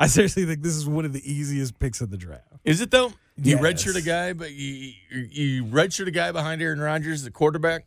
[0.00, 2.42] I seriously think this is one of the easiest picks in the draft.
[2.64, 3.12] Is it though?
[3.36, 3.62] You Yes.
[3.62, 7.86] redshirt a guy, but you you you redshirt a guy behind Aaron Rodgers, the quarterback,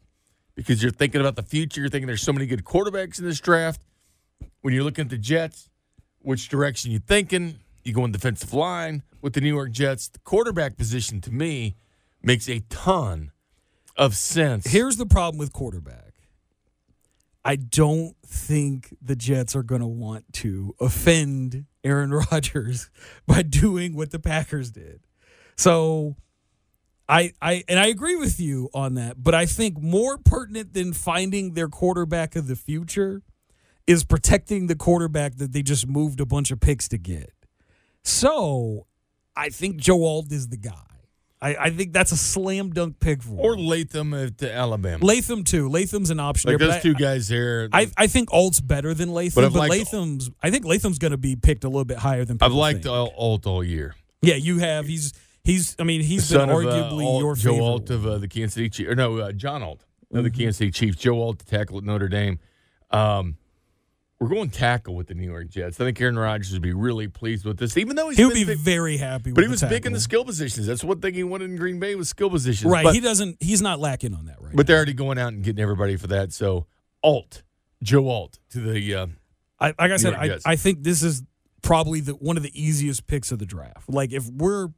[0.56, 1.82] because you're thinking about the future.
[1.82, 3.82] You're thinking there's so many good quarterbacks in this draft.
[4.62, 5.69] When you're looking at the Jets,
[6.19, 7.60] which direction you thinking?
[7.84, 10.08] You go in defensive line with the New York Jets.
[10.10, 11.76] The quarterback position to me
[12.23, 13.32] makes a ton
[13.97, 14.67] of sense.
[14.67, 16.13] Here's the problem with quarterback.
[17.43, 22.89] I don't think the Jets are going to want to offend Aaron Rodgers
[23.25, 25.01] by doing what the Packers did.
[25.55, 26.15] So
[27.10, 30.93] I I and I agree with you on that, but I think more pertinent than
[30.93, 33.21] finding their quarterback of the future
[33.88, 37.31] is protecting the quarterback that they just moved a bunch of picks to get.
[38.03, 38.88] So
[39.36, 40.96] I think Joe Alt is the guy.
[41.39, 43.39] I, I think that's a slam dunk pick for him.
[43.39, 45.06] or Latham at uh, Alabama.
[45.06, 45.69] Latham too.
[45.69, 46.50] Latham's an option.
[46.52, 47.69] like there, those two guys there.
[47.71, 50.32] I, I, I think Alt's better than Latham, But but, liked- Latham's.
[50.41, 53.12] I think Latham's going to be picked a little bit higher than I've liked think.
[53.15, 53.95] Alt all year.
[54.23, 54.88] Yeah, you have.
[54.88, 55.76] He's he's.
[55.78, 57.65] I mean, he's been of uh, arguably Alt- your Joe favorite.
[57.65, 58.89] Alt of uh, the Kansas City Chiefs.
[58.89, 60.97] Or no, uh, John Alt of the Kansas City Chiefs.
[60.97, 62.39] Joe Alt to tackle at Notre Dame.
[62.89, 63.38] Um,
[64.19, 65.80] we're going tackle with the New York Jets.
[65.80, 68.45] I think Aaron Rodgers would be really pleased with this, even though he's He'll be
[68.45, 69.32] big- very happy.
[69.32, 70.65] but he was big in the skill positions.
[70.65, 72.71] That's one thing he wanted in Green Bay was skill positions.
[72.71, 72.84] Right.
[72.84, 73.38] But, he doesn't.
[73.41, 74.56] He's not lacking on that right.
[74.56, 76.34] but they're already going out and getting everybody for that.
[76.34, 76.65] So
[77.03, 77.43] Alt,
[77.84, 78.95] Joe Alt to the.
[78.95, 79.08] Uh,
[79.60, 80.51] I, like I said, York I.
[80.51, 81.23] I think this is
[81.62, 83.88] probably the one of the easiest picks of the draft.
[83.89, 84.69] Like if we're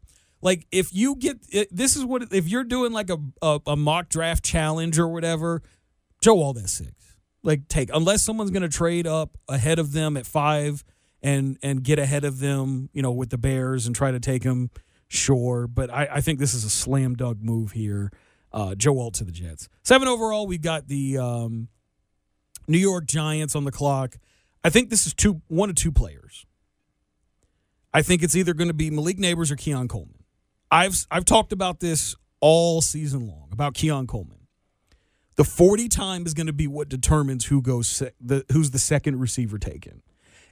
[0.42, 1.38] like if you get
[1.72, 5.62] this is what if you're doing like a, a a mock draft challenge or whatever,
[6.22, 7.09] Joe Alt at six.
[7.42, 10.84] Like take unless someone's going to trade up ahead of them at five
[11.22, 14.44] and and get ahead of them, you know, with the Bears and try to take
[14.44, 14.70] them.
[15.08, 18.12] Sure, but I, I think this is a slam dunk move here.
[18.52, 19.70] Uh, Joe Alt to the Jets.
[19.84, 20.48] Seven overall.
[20.48, 21.68] We've got the um,
[22.68, 24.18] New York Giants on the clock.
[24.64, 26.46] I think this is two one of two players.
[27.94, 30.24] I think it's either going to be Malik Nabers or Keon Coleman.
[30.70, 34.39] I've I've talked about this all season long about Keon Coleman.
[35.40, 38.78] The 40 time is going to be what determines who goes se- the who's the
[38.78, 40.02] second receiver taken.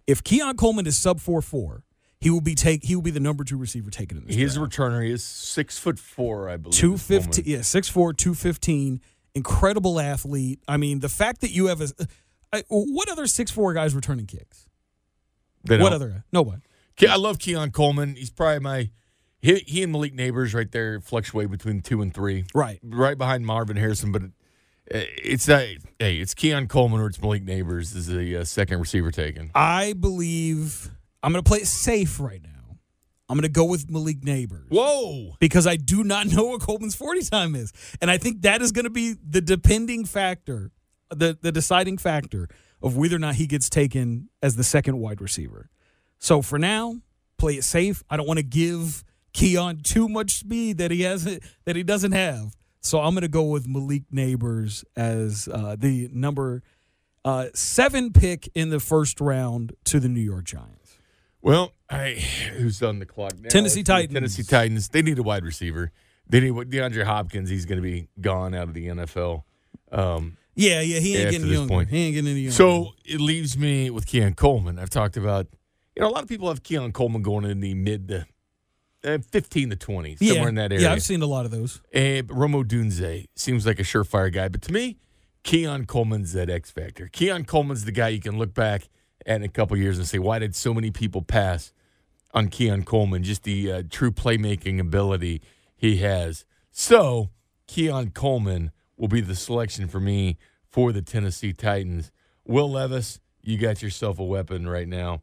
[0.08, 1.82] If Keon Coleman is sub 4-4,
[2.22, 4.56] he will be take he will be the number 2 receiver taken in this he's
[4.56, 5.04] a returner.
[5.04, 6.80] He is six foot four, I believe.
[6.80, 9.02] Two fifteen, yeah, six four, two fifteen.
[9.36, 10.62] Incredible athlete.
[10.70, 11.90] I mean, the fact that you have a,
[12.54, 14.70] I, uh, uh, what other six four guys returning kicks?
[15.66, 15.96] They What don't.
[16.02, 16.24] other?
[16.32, 16.62] No one.
[17.02, 18.16] I love Keon Coleman.
[18.16, 18.90] He's probably my.
[19.42, 22.46] He, he and Malik Nabers right there fluctuate between two and three.
[22.56, 22.80] Right.
[22.82, 24.22] right behind Marvin Harrison, but
[24.90, 25.68] it's that
[26.00, 29.52] hey, it's Keon Coleman or it's Malik Nabers is the uh, second receiver taken.
[29.56, 30.90] I believe
[31.24, 32.50] I'm going to play it safe right now.
[33.30, 34.70] I'm going to go with Malik Nabers.
[34.70, 35.36] Whoa.
[35.40, 37.74] Because I do not know what Coleman's 40 time is.
[38.02, 40.72] And I think that is going to be the depending factor,
[41.10, 42.48] the, the deciding factor
[42.82, 45.70] of whether or not he gets taken as the second wide receiver.
[46.20, 47.02] So for now,
[47.38, 48.04] play it safe.
[48.10, 51.26] I don't want to give Keon too much speed that he has
[51.66, 52.56] that he doesn't have.
[52.82, 56.64] So I'm going to go with Malik Nabers as uh, the number
[57.26, 60.98] uh, seven pick in the first round to the New York Giants.
[61.42, 63.50] Well, I, who's on the clock now?
[63.50, 64.14] Tennessee It's Titans.
[64.14, 64.90] Tennessee Titans.
[64.90, 65.92] They need a wide receiver.
[66.30, 67.50] They need DeAndre Hopkins.
[67.50, 69.44] He's going to be gone out of the NFL.
[69.92, 71.70] Um, Yeah, yeah, he ain't getting younger.
[71.74, 71.90] point.
[71.90, 72.56] He ain't getting any younger.
[72.56, 74.80] so it leaves me with Keon Coleman.
[74.80, 75.48] I've talked about,
[75.96, 78.26] you know, a lot of people have Keon Coleman going in the mid to
[79.08, 80.88] uh, 15 to 20, somewhere yeah, in that area.
[80.88, 81.82] Yeah, I've seen a lot of those.
[81.94, 84.50] And Rome Odunze seems like a surefire guy.
[84.50, 84.98] But to me,
[85.44, 87.08] Keon Coleman's that X factor.
[87.08, 88.90] Keon Coleman's the guy you can look back
[89.26, 91.72] at in a couple years and say, why did so many people pass
[92.34, 93.24] on Keon Coleman?
[93.24, 95.42] Just the uh, true playmaking ability
[95.76, 96.46] he has.
[96.72, 97.30] So
[97.68, 102.12] Keon Coleman will be the selection for me for the Tennessee Titans.
[102.46, 105.22] Will Levis, you got yourself a weapon right now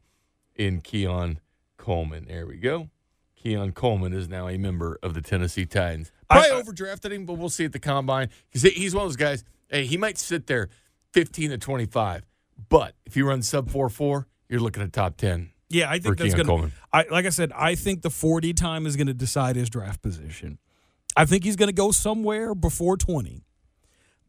[0.55, 1.40] in Keon
[1.77, 2.27] Coleman.
[2.29, 2.88] There we go.
[3.44, 6.11] Keon Coleman is now a member of the Tennessee Titans.
[6.30, 9.16] Probably I- overdrafted him, but we'll see at the combine because he's one of those
[9.16, 9.44] guys.
[9.68, 10.70] Hey, he might sit there
[11.12, 12.24] 15 to 25,
[12.68, 15.50] but if you run sub 4 4, you're looking at top 10.
[15.68, 16.70] Yeah, I think that's going to.
[16.92, 20.02] I like I said, I think the forty time is going to decide his draft
[20.02, 20.59] position.
[21.16, 23.42] I think he's going to go somewhere before twenty,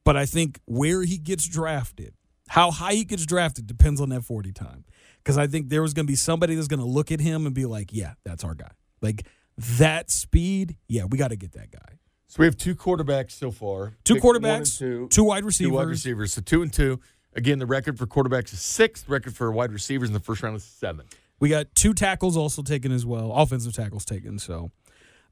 [0.03, 2.15] but I think where he gets drafted,
[2.47, 4.85] how high he gets drafted, depends on that forty time.
[5.17, 7.45] Because I think there was going to be somebody that's going to look at him
[7.45, 8.71] and be like, "Yeah, that's our guy."
[9.01, 9.27] Like
[9.57, 11.99] that speed, yeah, we got to get that guy.
[12.27, 13.93] So we have two quarterbacks so far.
[14.03, 15.69] Two Pick quarterbacks, two, two wide receivers.
[15.71, 16.33] two wide receivers.
[16.33, 16.99] So two and two.
[17.33, 19.03] Again, the record for quarterbacks is six.
[19.03, 21.05] The record for wide receivers in the first round is seven.
[21.39, 24.39] We got two tackles also taken as well, offensive tackles taken.
[24.39, 24.71] So,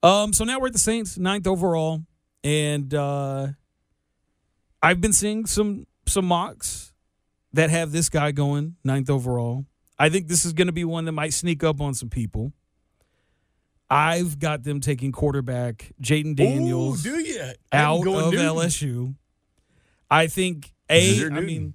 [0.02, 2.04] um, so now we're at the Saints, ninth overall,
[2.44, 3.48] and uh,
[4.82, 6.94] I've been seeing some some mocks
[7.54, 9.66] that have this guy going ninth overall.
[9.98, 12.52] I think this is going to be one that might sneak up on some people.
[13.90, 17.42] I've got them taking quarterback Jayden Daniels Ooh, do you?
[17.72, 19.16] out of LSU.
[20.10, 21.16] I think a.
[21.18, 21.46] I Newton.
[21.46, 21.74] mean,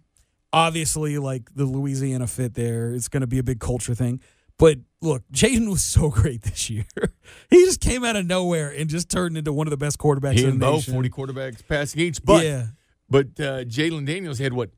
[0.53, 4.21] obviously, like the Louisiana fit there, it's going to be a big culture thing.
[4.59, 6.85] But look, Jayden was so great this year.
[7.51, 10.35] he just came out of nowhere and just turned into one of the best quarterbacks
[10.35, 10.95] He in and the Bo, nation.
[10.95, 12.23] 40 quarterbacks passing each.
[12.25, 12.67] But yeah,
[13.09, 14.71] But uh, Jalen Daniels had what,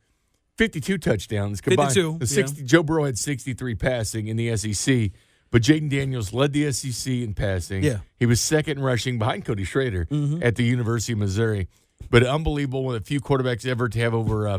[0.59, 1.95] fifty-two touchdowns combined.
[1.95, 5.11] 52, The 60, Joe Burrow had sixty-three passing in the SEC,
[5.51, 7.83] but Jayden Daniels led the SEC in passing.
[7.83, 7.91] Yeah.
[7.93, 8.03] Mm-hmm.
[8.19, 10.07] he was second in rushing behind Cody Schrader
[10.43, 11.69] at the University of Missouri.
[12.11, 14.59] But unbelievable, one of the few quarterbacks ever to have over uh,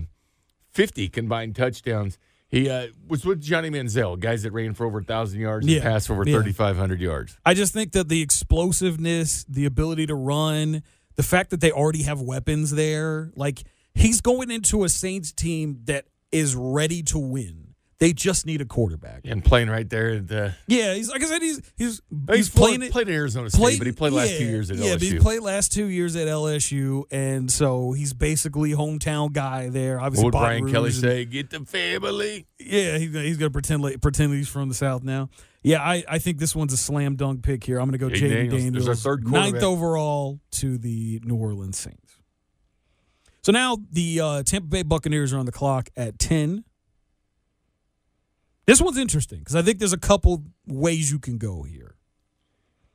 [0.70, 2.18] fifty combined touchdowns.
[2.48, 5.78] He uh, was with Johnny Manziel, guys that ran for over thousand yards Yeah.
[5.78, 6.38] and passed for over Yeah.
[6.38, 7.38] thirty-five hundred yards.
[7.46, 10.84] I just think that the explosiveness, the ability to run,
[11.16, 13.64] the fact that they already have weapons there, like
[13.96, 17.71] he's going into a Saints team that is ready to win.
[18.02, 19.22] They just need a quarterback.
[19.26, 22.80] And playing right there the Yeah, he's like I said, he's he's he's, he's playing
[22.80, 22.92] played, it.
[22.92, 24.94] played at Arizona State, played- but he played last two years at yeah, LSU.
[24.94, 30.00] but he played last two years at LSU, and so he's basically hometown guy there.
[30.00, 31.26] Obviously, what would Brian Rouge Kelly and- say?
[31.26, 32.48] Get the family.
[32.58, 35.30] Yeah, he's he's gonna pretend like pretend he's from the South now.
[35.62, 37.78] Yeah, I, I think this one's a slam dunk pick here.
[37.80, 38.64] I'm gonna go Jayden Daniels.
[38.64, 42.16] Daniels, There's our third ninth overall to the New Orleans Saints.
[43.44, 46.64] So now the uh, Tampa Bay Buccaneers are on the clock at ten.
[48.66, 51.96] This one's interesting because I think there's a couple ways you can go here.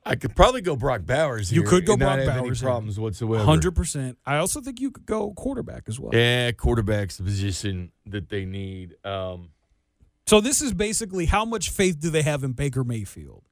[0.05, 1.51] I could probably go Brock Bowers.
[1.51, 3.43] You could go Brock have Bowers problems whatsoever?
[3.43, 4.17] Hundred percent.
[4.25, 6.11] I also think you could go quarterback as well.
[6.15, 8.95] Yeah, quarterback's the position that they need.
[9.05, 9.49] Um,
[10.25, 13.43] So this is basically how much faith do they have in Baker Mayfield?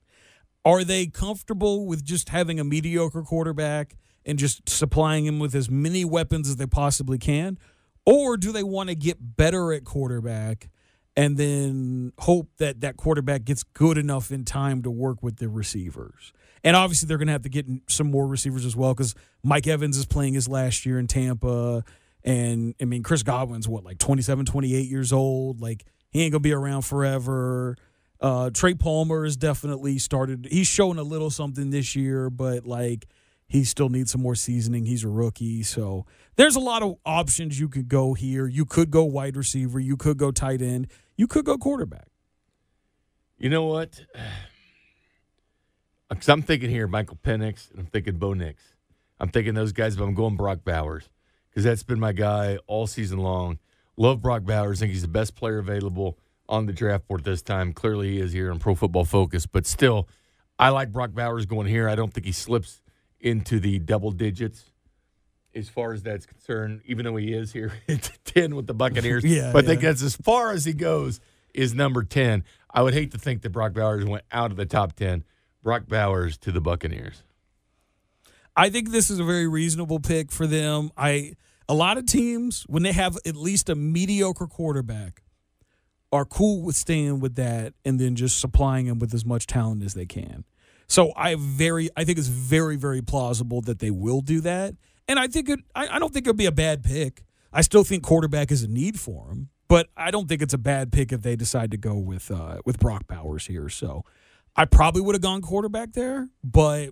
[0.63, 5.69] Are they comfortable with just having a mediocre quarterback and just supplying him with as
[5.69, 7.59] many weapons as they possibly can?
[8.05, 10.69] Or do they want to get better at quarterback
[11.17, 15.49] and then hope that that quarterback gets good enough in time to work with the
[15.49, 16.33] receivers?
[16.63, 19.67] And obviously, they're going to have to get some more receivers as well because Mike
[19.67, 21.83] Evans is playing his last year in Tampa.
[22.23, 25.61] And I mean, Chris Godwin's what, like 27, 28 years old?
[25.61, 27.77] Like, he ain't going to be around forever.
[28.19, 30.47] Uh, Trey Palmer has definitely started.
[30.49, 33.05] He's showing a little something this year, but like,
[33.47, 34.85] he still needs some more seasoning.
[34.85, 35.61] He's a rookie.
[35.61, 38.47] So there's a lot of options you could go here.
[38.47, 39.79] You could go wide receiver.
[39.79, 40.87] You could go tight end.
[41.17, 42.07] You could go quarterback.
[43.37, 44.01] you know what?
[46.09, 48.61] Because I'm thinking here, Michael Penix, and I'm thinking Bo Nix.
[49.19, 51.09] I'm thinking those guys, but I'm going Brock Bowers
[51.49, 53.57] because that's been my guy all season long.
[53.97, 54.79] Love Brock Bowers.
[54.79, 56.17] Think he's the best player available.
[56.47, 57.73] on the draft board this time.
[57.73, 60.07] Clearly, he is here on Pro Football Focus, but still,
[60.59, 61.89] I like Brock Bowers going here.
[61.89, 62.81] I don't think he slips
[63.19, 64.71] into the double digits
[65.55, 69.23] as far as that's concerned, even though he is here at 10 with the Buccaneers.
[69.25, 71.19] Yeah, but I think that's as far as he goes
[71.53, 72.43] is number 10.
[72.69, 75.23] I would hate to think that Brock Bowers went out of the top 10.
[75.63, 77.23] Brock Bowers to the Buccaneers.
[78.55, 80.91] I think this is a very reasonable pick for them.
[80.95, 81.33] I
[81.67, 85.23] a lot of teams when they have at least a mediocre quarterback
[86.11, 89.83] are cool with staying with that and then just supplying him with as much talent
[89.83, 90.45] as they can.
[90.87, 94.75] So I very I think it's very very plausible that they will do that.
[95.07, 97.23] And I think it I, I don't think it'll be a bad pick.
[97.53, 100.57] I still think quarterback is a need for him, but I don't think it's a
[100.57, 103.69] bad pick if they decide to go with uh, with Brock Bowers here.
[103.69, 104.03] So
[104.55, 106.89] I probably would have gone quarterback there, but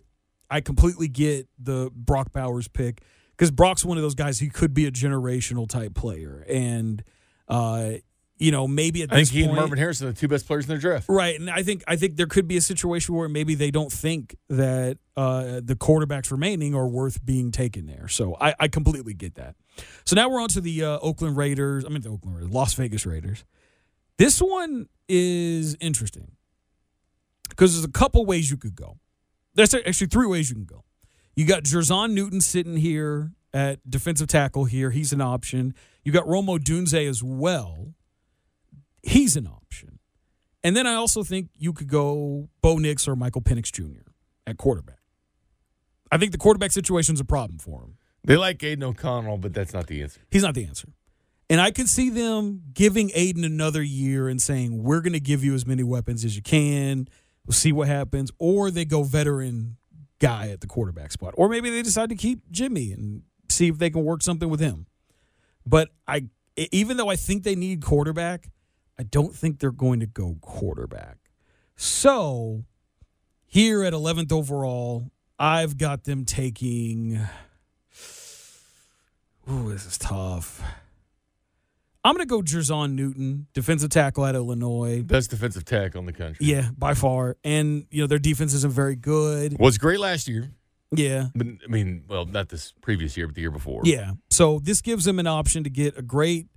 [0.50, 4.74] I completely get the Brock Bowers pick because Brock's one of those guys He could
[4.74, 7.04] be a generational type player, and
[7.48, 7.94] uh,
[8.44, 10.46] you know maybe at I think he and point, Marvin Harrison are the two best
[10.46, 11.08] players in their draft.
[11.08, 11.40] right?
[11.40, 14.36] And I think I think there could be a situation where maybe they don't think
[14.50, 18.10] that uh, the quarterbacks remaining are worth being taken there.
[18.10, 19.56] So I, I completely get that.
[20.04, 21.86] So now we're on to the uh, Oakland Raiders.
[21.86, 23.46] I mean the Oakland Raiders, Las Vegas Raiders.
[24.18, 26.34] This one is interesting
[27.50, 28.98] because there's a couple ways you could go.
[29.56, 30.84] There's actually three ways you can go.
[31.36, 34.92] You got Jer'Zhan Newton sitting here at defensive tackle here.
[34.92, 35.74] He's an option.
[36.04, 37.94] You got Rome Odunze as well.
[39.04, 40.00] He's an option.
[40.64, 44.10] And then I also think you could go Bo Nix or Michael Penix Jr.
[44.48, 45.00] at quarterback.
[46.12, 47.98] I think the quarterback situation's a problem for him.
[48.24, 50.22] They like Aidan O'Connell, but that's not the answer.
[50.32, 50.88] He's not the answer.
[51.50, 55.44] And I could see them giving Aidan another year and saying, we're going to give
[55.44, 57.10] you as many weapons as you can.
[57.46, 58.32] We'll see what happens.
[58.40, 59.76] Or they go veteran
[60.20, 61.34] guy at the quarterback spot.
[61.36, 64.62] Or maybe they decide to keep Jimmy and see if they can work something with
[64.62, 64.88] him.
[65.66, 68.50] But I, even though I think they need quarterback,
[69.00, 71.18] I don't think they're going to go quarterback.
[71.76, 72.66] So
[73.46, 77.20] here at 11th overall, I've got them taking.
[79.52, 80.62] Ooh, this is tough.
[82.06, 85.02] I'm going to go Jer'Zhan Newton, defensive tackle at Illinois.
[85.04, 86.46] Best defensive tackle in the country.
[86.46, 87.38] Yeah, by far.
[87.44, 89.58] And, you know, their defense isn't very good.
[89.58, 90.52] Was great last year.
[90.96, 91.28] Yeah.
[91.34, 93.82] But, I mean, well, not this previous year, but the year before.
[93.86, 94.12] Yeah.
[94.30, 96.48] So this gives them an option to get a great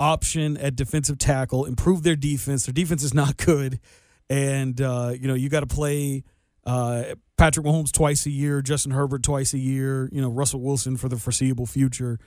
[0.00, 2.66] option at defensive tackle, improve their defense.
[2.66, 3.80] Their defense is not good.
[4.28, 6.24] And, uh, you know, you got to play
[6.64, 10.96] uh, Patrick Mahomes twice a year, Justin Herbert twice a year, you know, Russell Wilson
[10.96, 12.18] for the foreseeable future.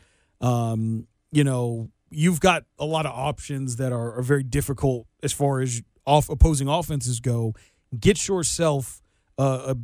[0.41, 5.33] Um, you know, you've got a lot of options that are, are very difficult as
[5.33, 7.53] far as off opposing offenses go.
[7.99, 9.01] Get yourself
[9.37, 9.75] a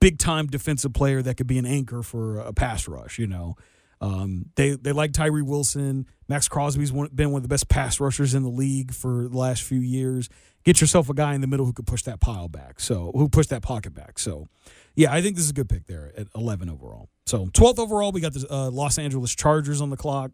[0.00, 3.18] big time defensive player that could be an anchor for a pass rush.
[3.18, 3.56] You know,
[4.00, 6.06] um, they they like Tyree Wilson.
[6.28, 9.36] Maxx Crosby's one, been one of the best pass rushers in the league for the
[9.36, 10.28] last few years.
[10.64, 12.80] Get yourself a guy in the middle who could push that pile back.
[12.80, 14.18] So who push that pocket back.
[14.18, 14.46] So
[14.94, 17.08] yeah, I think this is a good pick there at 11 overall.
[17.26, 20.32] So 12th overall, we got the uh, Los Angeles Chargers on the clock.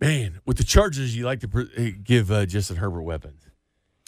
[0.00, 3.42] Man, with the Chargers, you like to pr- eh, give uh, Justin Herbert weapons.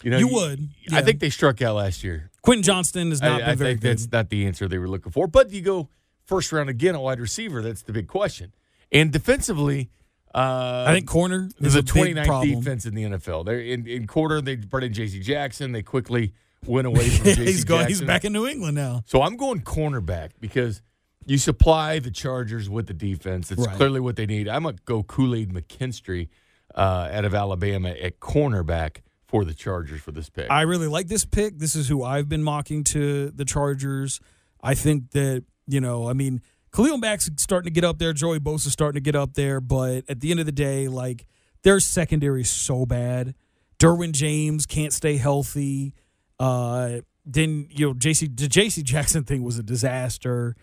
[0.02, 2.30] You know, You would, I think they struck out last year.
[2.42, 3.90] Quentin Johnston has not I, been I very think good.
[3.90, 5.26] that's not the answer they were looking for.
[5.26, 5.88] But you go
[6.30, 7.60] first round again at wide receiver.
[7.60, 8.54] That's the big question.
[8.92, 9.90] And defensively,
[10.34, 12.60] uh, I think corner is a big 29th problem.
[12.60, 13.44] defense in the NFL.
[13.44, 14.40] They're in, in quarter.
[14.40, 15.20] They brought in J.C.
[15.20, 15.72] Jackson.
[15.72, 16.32] They quickly
[16.64, 17.44] went away from J.C.
[17.44, 17.80] he's going.
[17.82, 17.98] Jackson.
[17.98, 19.02] He's back in New England now.
[19.06, 20.82] So I'm going cornerback because
[21.26, 23.50] you supply the Chargers with the defense.
[23.50, 23.76] It's Right.
[23.76, 24.48] clearly what they need.
[24.48, 26.28] I'm going to go Kool Aid McKinstry
[26.74, 30.50] uh, out of Alabama at cornerback for the Chargers for this pick.
[30.50, 31.58] I really like this pick.
[31.58, 34.20] This is who I've been mocking to the Chargers.
[34.62, 36.42] I think that, you know, I mean,
[36.74, 38.12] Khalil Mack's starting to get up there.
[38.12, 39.60] Joey Bosa's starting to get up there.
[39.60, 41.26] But at the end of the day, like,
[41.62, 43.34] their secondary is so bad.
[43.78, 45.94] Derwin James can't stay healthy.
[46.38, 50.56] Uh, then, you know, JC, the JC Jackson thing was a disaster.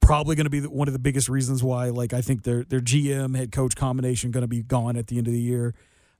[0.00, 2.80] Probably going to be one of the biggest reasons why, like, I think their, their
[2.80, 5.74] GM head coach combination going to be gone at the end of the year.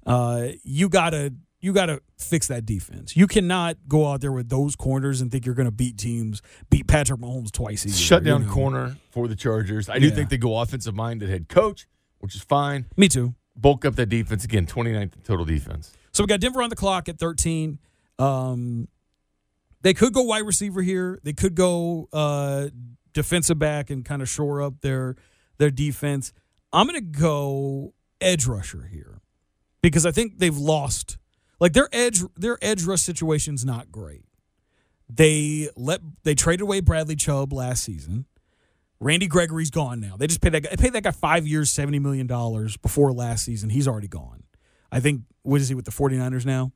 [0.07, 1.33] Uh, you gotta
[1.65, 3.17] you gotta fix that defense.
[3.17, 6.43] You cannot go out there with those corners and think you're going to beat teams,
[6.69, 7.97] beat Patrick Mahomes twice a year.
[7.97, 8.53] Shut down you know?
[8.53, 9.89] corner for the Chargers.
[9.89, 11.87] I do think they go offensive minded head coach,
[12.19, 12.85] which is fine.
[12.99, 13.35] Me too.
[13.57, 15.93] Bulk up that defense again, 29th in total defense.
[16.13, 17.79] So we got Denver on the clock at 13.
[18.19, 18.89] Um,
[19.81, 21.19] they could go wide receiver here.
[21.23, 22.69] They could go uh,
[23.15, 25.17] defensive back and kind of shore up their
[25.57, 26.35] their defense.
[26.75, 29.21] I'm going to go edge rusher here
[29.81, 31.17] because I think they've lost.
[31.65, 34.27] Like their edge their edge rush situation's not great.
[35.09, 38.27] They let they traded away Bradley Chubb last season.
[39.01, 40.19] Randy Gregory's gone now.
[40.19, 43.15] They just paid that guy, they paid that guy five years, seventy million dollars before
[43.15, 43.71] last season.
[43.71, 44.43] He's already gone.
[44.93, 46.73] I think what is he with the 49ers now?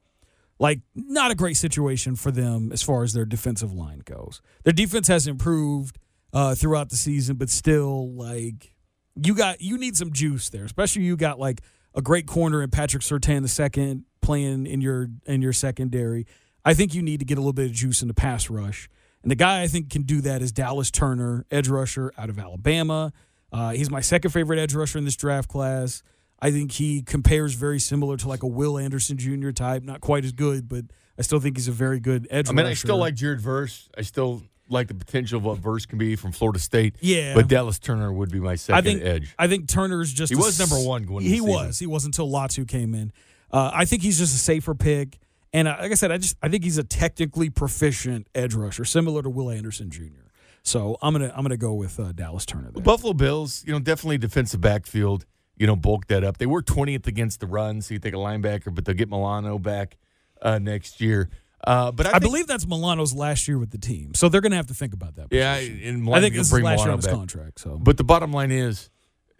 [0.59, 4.41] Like not a great situation for them as far as their defensive line goes.
[4.65, 5.99] Their defense has improved
[6.33, 8.75] uh, throughout the season, but still like
[9.17, 11.61] you got you need some juice there, especially you got like
[11.95, 16.27] a great corner in Patrick Surtain the second playing in your in your secondary.
[16.63, 18.91] I think you need to get a little bit of juice in the pass rush.
[19.23, 22.39] And the guy I think can do that is Dallas Turner, edge rusher out of
[22.39, 23.11] Alabama.
[23.51, 26.03] Uh, he's my second favorite edge rusher in this draft class.
[26.41, 29.51] I think he compares very similar to like a Will Anderson Jr.
[29.51, 29.83] type.
[29.83, 30.85] Not quite as good, but
[31.19, 32.53] I still think he's a very good edge rusher.
[32.53, 32.71] I mean, rusher.
[32.73, 33.89] I still like Jared Verse.
[33.97, 36.97] I still like the potential of what Verse can be from Florida State.
[37.01, 37.35] Yeah.
[37.35, 39.35] But Dallas Turner would be my second I think edge.
[39.39, 41.79] I think Turner's just He was s- number one going He was.
[41.79, 43.11] He was until Latu came in.
[43.51, 45.19] Uh, I think he's just a safer pick.
[45.53, 48.85] And uh, like I said, I just I think he's a technically proficient edge rusher,
[48.85, 50.29] similar to Will Anderson Jr.
[50.63, 52.83] So I'm gonna I'm gonna go with uh, Dallas Turner there.
[52.83, 55.25] Buffalo Bills, you know, definitely defensive backfield,
[55.57, 56.37] you know, bulk that up.
[56.37, 59.59] They were 20th against the run, so you take a linebacker, but they'll get Milano
[59.59, 59.97] back
[60.43, 61.31] uh, next year.
[61.65, 64.43] Uh, but I, I, think, believe that's Milano's last year with the team, so they're
[64.43, 65.29] gonna have to think about that.
[65.31, 66.05] yeah, position.
[66.05, 67.15] and I think this is last year on his back.
[67.15, 67.61] contract.
[67.61, 68.91] So But the bottom line is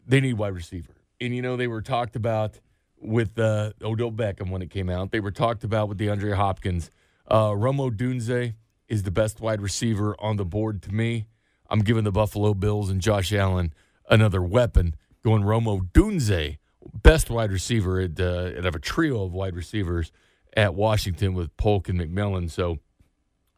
[0.07, 0.95] they need wide receiver.
[1.21, 2.59] And, you know, they were talked about
[3.01, 5.11] with uh, Odell Beckham when it came out.
[5.11, 6.91] They were talked about with DeAndre Hopkins.
[7.31, 8.55] Uh, Rome Odunze
[8.89, 11.27] is the best wide receiver on the board to me.
[11.71, 13.75] I'm giving the Buffalo Bills and Josh Allen
[14.09, 16.57] another weapon, going Rome Odunze,
[16.95, 20.11] best wide receiver at, uh, of a trio of wide receivers
[20.57, 22.51] at Washington with Polk and McMillan.
[22.51, 22.79] So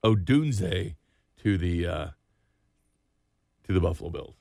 [0.05, 0.97] Odunze
[1.43, 2.09] to the uh,
[3.65, 4.40] to the Buffalo Bills.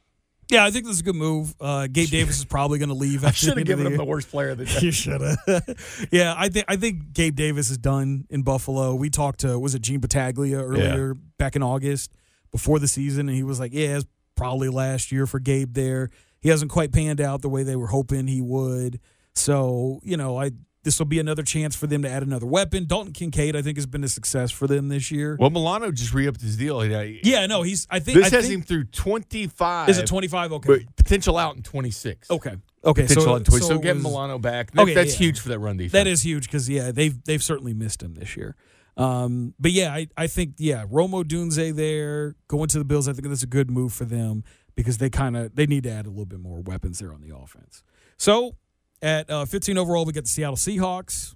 [0.49, 1.53] Yeah, I think this is a good move.
[1.59, 3.23] Uh, Gabe Davis is probably gonna leave.
[3.25, 3.97] I should have given him year.
[3.97, 4.79] the worst player of the day.
[4.81, 6.07] You should have.
[6.11, 8.95] yeah, I think I think Gabe Davis is done in Buffalo.
[8.95, 12.11] We talked to was it Gene Battaglia earlier back in August
[12.51, 16.09] before the season, and he was like, "Yeah, it's probably last year for Gabe there.
[16.41, 18.99] He hasn't quite panned out the way they were hoping he would.
[19.35, 20.51] So you know, I
[20.83, 22.85] this will be another chance for them to add another weapon.
[22.85, 25.35] Dalton Kincaid, I think, has been a success for them this year.
[25.39, 26.85] Well, Milano just re-upped his deal.
[26.85, 27.85] Yeah, yeah, no, he's.
[27.89, 29.89] I think this I has think, him through twenty five.
[29.89, 30.51] Is it twenty five?
[30.53, 30.67] Okay.
[30.85, 32.31] But potential out in twenty six.
[32.31, 32.55] Okay.
[32.83, 33.01] Okay.
[33.01, 33.65] Potential so, out in twenty.
[33.65, 34.71] So, it get was- Milano back.
[34.71, 35.27] That- Okay, that's yeah.
[35.27, 35.91] huge for that run defense.
[35.91, 38.55] That is huge because yeah, they've they've certainly missed him this year.
[38.95, 43.07] Um, but yeah, I, I think yeah, Rome Odunze there going to the Bills.
[43.07, 44.43] I think that's a good move for them
[44.75, 47.21] because they kind of they need to add a little bit more weapons there on
[47.21, 47.83] the offense.
[48.17, 48.55] So
[49.01, 51.35] at uh, 15 overall, we get the Seattle Seahawks.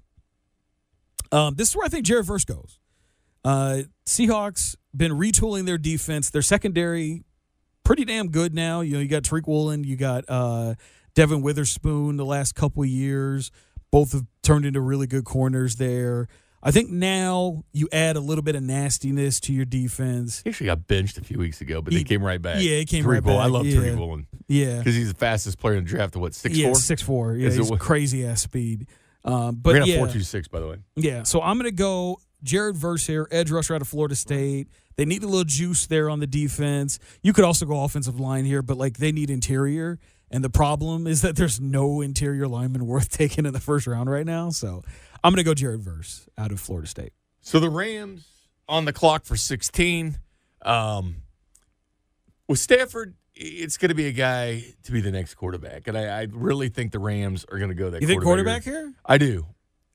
[1.32, 2.80] Um, this is where I think Jared Verse goes.
[3.44, 6.30] Uh, Seahawks been retooling their defense.
[6.30, 7.24] Their secondary
[7.84, 8.82] pretty damn good now.
[8.82, 10.76] You know, you got Tariq Woolen, you got uh,
[11.16, 13.52] Devon Witherspoon the last couple years.
[13.92, 16.28] Both have turned into really good corners there.
[16.66, 20.42] I think now you add a little bit of nastiness to your defense.
[20.44, 22.62] He actually got benched a few weeks ago, but He- they came right back.
[22.62, 23.40] yeah, he came Tariq right Woolen.
[23.42, 23.78] I back, love yeah.
[23.82, 24.78] Tariq Woolen Yeah.
[24.78, 26.16] because he's the fastest player in the draft.
[26.16, 26.76] At what six yeah, four?
[26.76, 27.36] six four.
[27.36, 28.88] Yeah, Is he's crazy ass speed.
[29.26, 30.48] Um, Ran but a yeah, four two six.
[30.48, 33.82] By the way, Yeah, so I'm going to go Jared Verse here, edge rusher out
[33.82, 34.68] of Florida State.
[34.96, 37.00] They need a little juice there on the defense.
[37.24, 40.00] You could also go offensive line here, but like they need interior.
[40.30, 44.10] And the problem is that there's no interior lineman worth taking in the first round
[44.10, 44.50] right now.
[44.50, 44.84] So
[45.24, 47.14] I'm going to go Jared Verse out of Florida State.
[47.42, 48.28] so the Rams
[48.68, 50.18] on the clock for sixteen.
[50.64, 51.18] Um,
[52.48, 56.22] with Stafford, it's going to be a guy to be the next quarterback, and I,
[56.22, 58.02] I really think the Rams are going to go that.
[58.02, 58.94] You think quarterback quarterback here?
[59.06, 59.46] I do.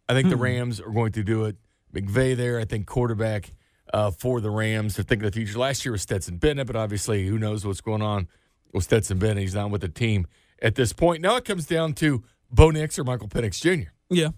[0.08, 0.42] I think the Hmm.
[0.42, 1.56] Rams are going to do it.
[1.94, 3.52] McVay there, I think quarterback
[3.92, 4.96] uh, for the Rams.
[4.96, 5.58] They're thinking of the future.
[5.58, 8.28] Last year was Stetson Bennett, but obviously who knows what's going on
[8.72, 9.38] with Stetson Bennett.
[9.38, 10.26] He's not with the team
[10.60, 11.22] at this point.
[11.22, 13.90] Now it comes down to Bo Nix or Michael Penix Jr.
[14.10, 14.28] Yeah.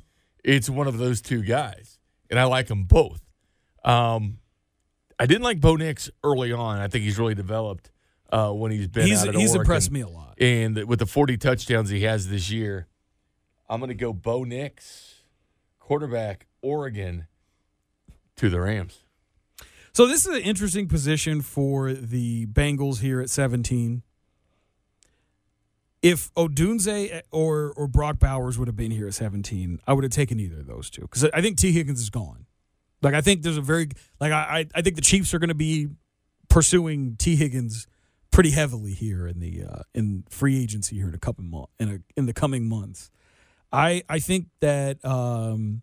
[0.45, 1.99] It's one of those two guys,
[2.31, 3.21] and I like them both.
[3.85, 4.39] Um,
[5.19, 6.79] I didn't like Bo Nix early on.
[6.79, 7.91] I think he's really developed
[8.31, 10.35] uh, when he's been He's he's impressed me a lot.
[10.41, 12.89] And with the 40 touchdowns he has this year,
[13.69, 15.23] I'm going to go Bo Nix,
[15.79, 17.27] quarterback, Oregon,
[18.37, 19.01] to the Rams.
[19.93, 24.03] So this is an interesting position for the Bengals here at 17.
[26.03, 30.13] If Odunze or or Brock Bowers would have been here at 17, I would have
[30.13, 32.47] taken either of those two because I think Tee Higgins is gone.
[33.03, 33.89] Like I think there's a very
[34.21, 35.89] like I I, think the Chiefs are going to be
[36.49, 37.87] pursuing Tee Higgins
[38.31, 41.99] pretty heavily here in the uh, in free agency here in a couple in a
[42.17, 43.11] in the coming months.
[43.73, 45.83] I I think that um,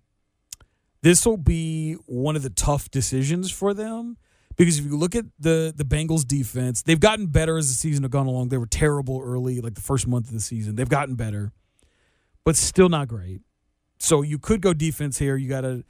[1.01, 4.18] this will be one of the tough decisions for them
[4.57, 8.03] because if you look at the the Bengals defense, they've gotten better as the season
[8.03, 8.49] has gone along.
[8.49, 10.75] They were terrible early, like the first month of the season.
[10.75, 11.51] They've gotten better,
[12.43, 13.41] but still not great.
[13.99, 15.37] So you could go defense here.
[15.37, 15.83] You got to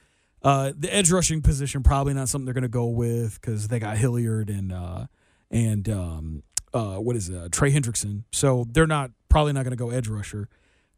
[0.44, 3.80] uh, the edge rushing position probably not something they're going to go with because they
[3.80, 5.08] got Hilliard and uh,
[5.50, 6.44] and um,
[6.74, 8.24] uh, what is it, uh, Trey Hendrickson.
[8.32, 10.50] So they're not probably not going to go edge rusher.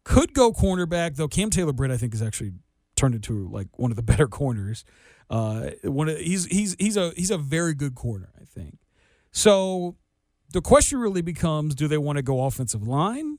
[0.04, 1.28] Could go cornerback though.
[1.28, 2.54] Cam Taylor Britt, I think, is actually
[2.96, 4.84] turned into like one of the better corners.
[5.30, 8.80] Uh, one of, he's he's he's a he's a very good corner, I think.
[9.32, 9.96] So
[10.52, 13.38] the question really becomes: Do they want to go offensive line,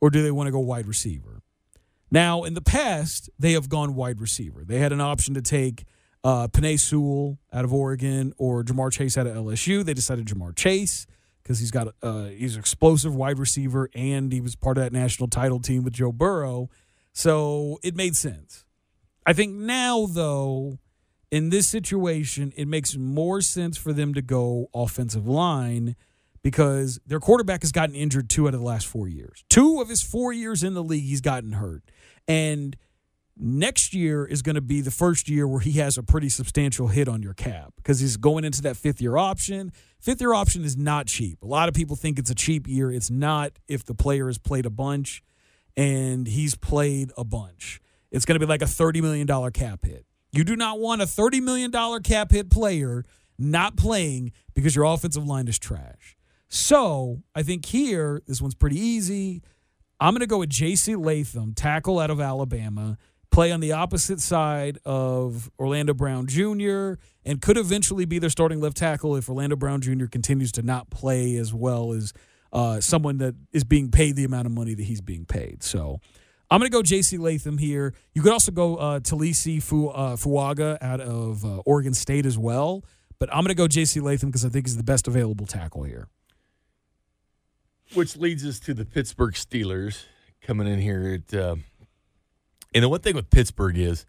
[0.00, 1.42] or do they want to go wide receiver?
[2.10, 4.64] Now, in the past, they have gone wide receiver.
[4.64, 5.84] They had an option to take
[6.22, 9.84] uh, Penei Sewell out of Oregon or Ja'Marr Chase out of LSU.
[9.84, 11.06] They decided Ja'Marr Chase
[11.42, 14.92] because he's got uh, he's an explosive wide receiver and he was part of that
[14.92, 16.70] national title team with Joe Burrow,
[17.12, 18.64] so it made sense.
[19.26, 20.78] I think now though,
[21.34, 25.96] in this situation, it makes more sense for them to go offensive line
[26.42, 29.44] because their quarterback has gotten injured two out of the last four years.
[29.50, 31.82] Two of his four years in the league, he's gotten hurt,
[32.28, 32.76] and
[33.36, 36.86] next year is going to be the first year where he has a pretty substantial
[36.86, 39.72] hit on your cap because he's going into that fifth year option.
[39.98, 41.42] Fifth year option is not cheap.
[41.42, 42.92] A lot of people think it's a cheap year.
[42.92, 45.20] It's not if the player has played a bunch
[45.76, 47.80] and he's played a bunch.
[48.12, 50.06] It's going to be like a $30 million cap hit.
[50.36, 51.70] You do not want a $30 million
[52.02, 53.04] cap hit player
[53.38, 56.16] not playing because your offensive line is trash.
[56.48, 59.42] So I think here, this one's pretty easy.
[60.00, 60.96] I'm going to go with J.C.
[60.96, 62.98] Latham, tackle out of Alabama
[63.34, 66.94] play on the opposite side of Orlando Brown Jr.
[67.24, 70.06] and could eventually be their starting left tackle if Orlando Brown Jr.
[70.06, 72.12] continues to not play as well as
[72.52, 75.64] uh, someone that is being paid the amount of money that he's being paid.
[75.64, 76.00] So
[76.54, 77.18] I'm going to go J.C.
[77.18, 77.94] Latham here.
[78.14, 82.38] You could also go uh, Taliese Fu, uh, Fuaga out of uh, Oregon State as
[82.38, 82.84] well.
[83.18, 83.98] But I'm going to go J.C.
[83.98, 86.06] Latham because I think he's the best available tackle here.
[87.94, 90.04] Which leads us to the Pittsburgh Steelers
[90.42, 91.56] coming in here at uh,
[92.72, 94.06] and the one thing with Pittsburgh is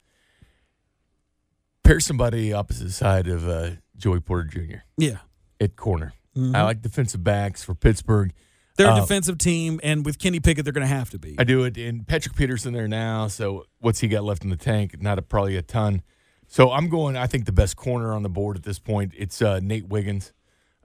[1.83, 4.77] pair somebody opposite side of uh, Joey Porter Jr.
[4.99, 5.17] Yeah.
[5.59, 6.13] At corner.
[6.37, 6.55] Mm-hmm.
[6.55, 8.33] I like defensive backs for Pittsburgh.
[8.77, 11.35] They're a uh, defensive team, and with Kenny Pickett, they're going to have to be.
[11.39, 11.77] I do it.
[11.77, 13.27] And Patrick Peterson there now.
[13.27, 15.01] So what's he got left in the tank?
[15.01, 16.01] Not a, probably a ton.
[16.47, 17.15] So I'm going.
[17.15, 19.13] I think the best corner on the board at this point.
[19.17, 20.33] It's uh, Nate Wiggins.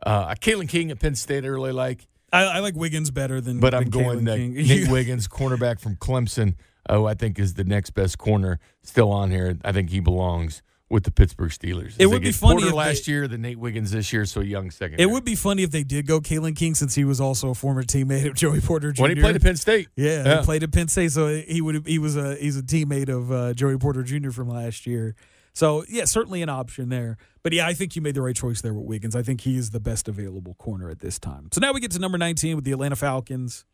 [0.04, 1.44] Uh, Kalen King at Penn State.
[1.44, 2.06] I really like.
[2.32, 3.58] I, I like Wiggins better than.
[3.58, 6.54] But than I'm going Nate Wiggins, cornerback from Clemson
[6.88, 9.58] who I think is the next best corner still on here.
[9.64, 11.94] I think he belongs with the Pittsburgh Steelers.
[11.98, 14.70] It would be funny Porter last they, year, the Nate Wiggins this year, so young
[14.70, 15.00] second.
[15.00, 17.54] It would be funny if they did go Kalen King since he was also a
[17.54, 19.02] former teammate of Joey Porter Jr.
[19.02, 20.38] When he played at Penn State, yeah, yeah.
[20.38, 23.30] he played at Penn State, so he would he was a he's a teammate of
[23.30, 24.30] uh, Joey Porter Jr.
[24.30, 25.14] from last year.
[25.52, 27.16] So yeah, certainly an option there.
[27.42, 29.14] But yeah, I think you made the right choice there with Wiggins.
[29.14, 31.48] I think he is the best available corner at this time.
[31.52, 33.64] So now we get to number 19 with the Atlanta Falcons.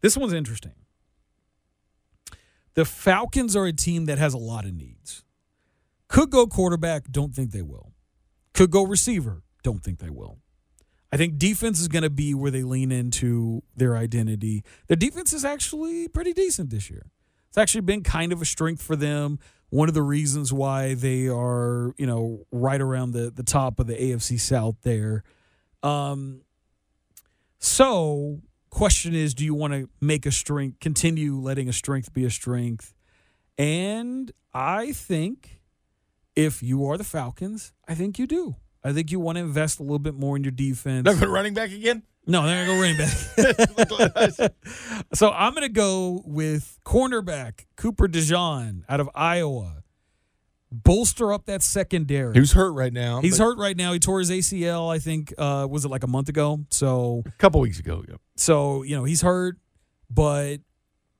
[0.00, 0.72] This one's interesting.
[2.74, 5.21] The Falcons are a team that has a lot of needs.
[6.12, 7.94] Could go quarterback, don't think they will.
[8.52, 10.40] Could go receiver, don't think they will.
[11.10, 14.62] I think defense is going to be where they lean into their identity.
[14.88, 17.06] Their defense is actually pretty decent this year.
[17.48, 19.38] It's actually been kind of a strength for them.
[19.70, 23.86] One of the reasons why they are, you know, right around the, the top of
[23.86, 25.24] the AFC South there.
[25.82, 26.42] Um,
[27.58, 32.24] so question is do you want to make a strength continue letting a strength be
[32.24, 32.94] a strength
[33.58, 35.61] and i think
[36.36, 39.80] if you are the falcons i think you do i think you want to invest
[39.80, 42.96] a little bit more in your defense they're running back again no they're going to
[42.96, 44.52] go running back
[45.14, 49.82] so i'm going to go with cornerback cooper dejean out of iowa
[50.72, 52.32] bolster up that secondary.
[52.34, 53.20] He's hurt right now.
[53.20, 53.92] He's hurt right now.
[53.92, 56.64] He tore his ACL, I think, uh, was it like a month ago?
[56.70, 58.16] So a couple weeks ago, yeah.
[58.36, 59.58] So, you know, he's hurt,
[60.10, 60.58] but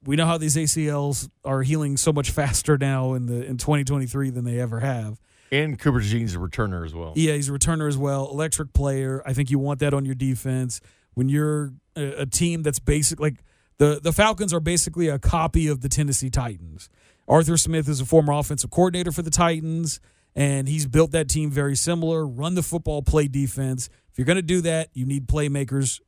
[0.05, 4.31] we know how these ACLs are healing so much faster now in the in 2023
[4.31, 5.21] than they ever have.
[5.51, 7.13] And Cooper Jean's a returner as well.
[7.15, 8.31] Yeah, he's a returner as well.
[8.31, 9.23] Electric player.
[9.27, 10.81] I think you want that on your defense
[11.13, 13.45] when you're a, a team that's basic like
[13.79, 16.89] the the Falcons are basically a copy of the Tennessee Titans.
[17.29, 20.01] Arthur Smith is a former offensive coordinator for the Titans,
[20.35, 22.27] and he's built that team very similar.
[22.27, 23.89] Run the football, play defense.
[24.11, 26.01] If you're going to do that, you need playmakers.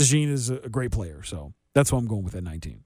[0.00, 2.83] DeJean is a great player, so that's why I'm going with at 19.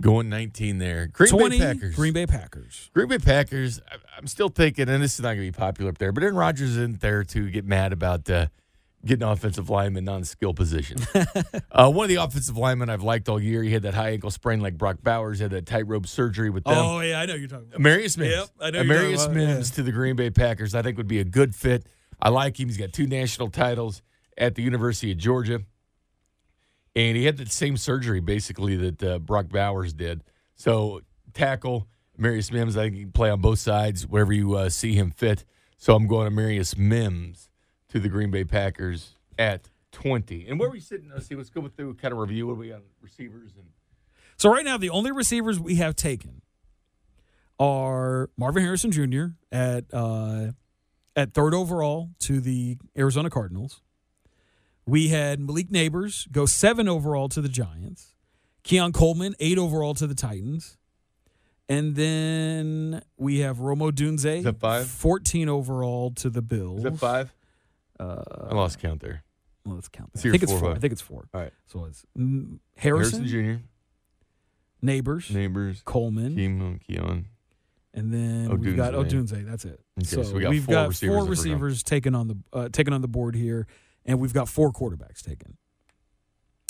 [0.00, 1.06] Going 19 there.
[1.08, 1.94] Green 20, Bay Packers.
[1.94, 2.90] Green Bay Packers.
[2.94, 3.80] Green Bay Packers.
[4.16, 6.36] I'm still thinking, and this is not going to be popular up there, but Aaron
[6.36, 8.46] Rodgers isn't there to get mad about uh,
[9.04, 10.98] getting offensive linemen on skill position.
[11.72, 14.30] uh, one of the offensive linemen I've liked all year, he had that high ankle
[14.30, 16.76] sprain like Brock Bowers, had that tightrope surgery with them.
[16.76, 17.80] Oh, yeah, I know you're talking about.
[17.80, 18.32] Amarius Mims.
[18.32, 19.74] Yep, I know Amarius Mims yeah.
[19.76, 21.86] to the Green Bay Packers, I think would be a good fit.
[22.20, 22.68] I like him.
[22.68, 24.02] He's got two national titles
[24.36, 25.60] at the University of Georgia.
[26.96, 30.22] And he had the same surgery, basically, that uh, Brock Bowers did.
[30.56, 31.86] So, tackle,
[32.18, 35.10] Marius Mims, I think he can play on both sides, wherever you uh, see him
[35.10, 35.44] fit.
[35.76, 37.48] So, I'm going to Marius Mims
[37.90, 40.46] to the Green Bay Packers at 20.
[40.48, 41.10] And where are we sitting?
[41.12, 43.66] Let's see, let's go through kind of review what we got receivers and
[44.36, 46.42] So right now, the only receivers we have taken
[47.58, 49.26] are Marvin Harrison Jr.
[49.52, 50.52] at uh,
[51.16, 53.82] at third overall to the Arizona Cardinals.
[54.90, 58.16] We had Malik Nabers go seven overall to the Giants.
[58.64, 60.78] Keon Coleman eight overall to the Titans.
[61.68, 64.88] And then we have Rome Odunze, Is that five?
[64.88, 66.78] 14 overall to the Bills.
[66.78, 67.32] Is that five?
[68.00, 69.22] Uh, I lost count there.
[69.64, 70.10] well, let's count.
[70.12, 70.28] Let's That.
[70.28, 70.72] I hear think it's four, four.
[70.72, 71.28] I think it's four.
[71.32, 71.52] All right.
[71.66, 77.26] So it's Harrison, Harrison Jr., Nabers, Nabers, Coleman, Keon, Keon.
[77.94, 79.30] and then we've got Odunze.
[79.30, 79.46] Odunze.
[79.46, 79.80] That's it.
[80.00, 81.62] Okay, so, so we got we've four got receivers four in the first round.
[81.62, 83.68] receivers taken on the uh, taken on the board here,
[84.06, 85.56] and we've got four quarterbacks taken.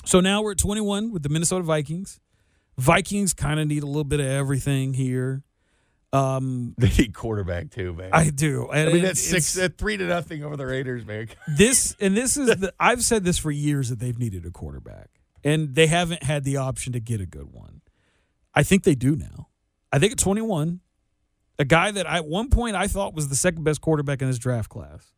[0.04, 2.20] So now we're at 21 with the Minnesota Vikings.
[2.78, 5.42] Vikings kind of need a little bit of everything here.
[6.12, 8.10] Um, They need quarterback too, man.
[8.12, 8.68] I do.
[8.70, 11.28] I mean, that's six, it's- that's three to nothing over the Raiders, man.
[11.56, 15.10] this and this is the I've said this for years that they've needed a quarterback
[15.44, 17.82] and they haven't had the option to get a good one.
[18.54, 19.48] I think they do now.
[19.92, 20.80] I think at 21,
[21.58, 24.28] a guy that I, at one point I thought was the second best quarterback in
[24.28, 25.12] this draft class,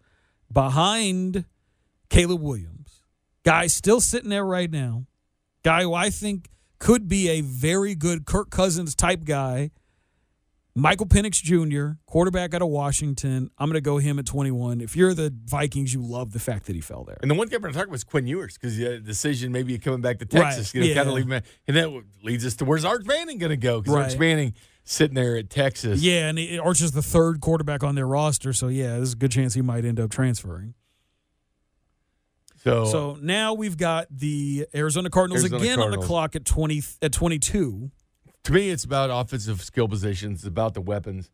[0.53, 1.45] behind
[2.13, 3.01] Caleb Williams,
[3.43, 5.07] guy still sitting there right now,
[5.63, 9.71] guy who I think could be a very good Kirk Cousins type guy.
[10.75, 13.51] Michael Penix Jr., quarterback out of Washington.
[13.57, 14.83] I'm going to go him at 21.
[14.83, 17.17] If you're the Vikings, you love the fact that he fell there.
[17.23, 19.79] And the one guy going to talk about is Quinn Ewers because the decision maybe
[19.79, 20.95] coming back to Right, Texas, you know, yeah.
[20.95, 21.43] kind of leave him.
[21.67, 23.81] And that leads us to where's Arch Manning going to go?
[23.81, 24.53] Because Arch Manning
[24.85, 26.03] sitting there at Texas.
[26.03, 29.31] Yeah, and Arch is the third quarterback on their roster, so yeah, there's a good
[29.33, 30.75] chance he might end up transferring.
[32.63, 36.83] So, So now we've got the Arizona Cardinals Arizona again on the clock at 20
[37.03, 37.91] at 22.
[38.45, 41.31] to me, it's about offensive skill positions, it's about the weapons.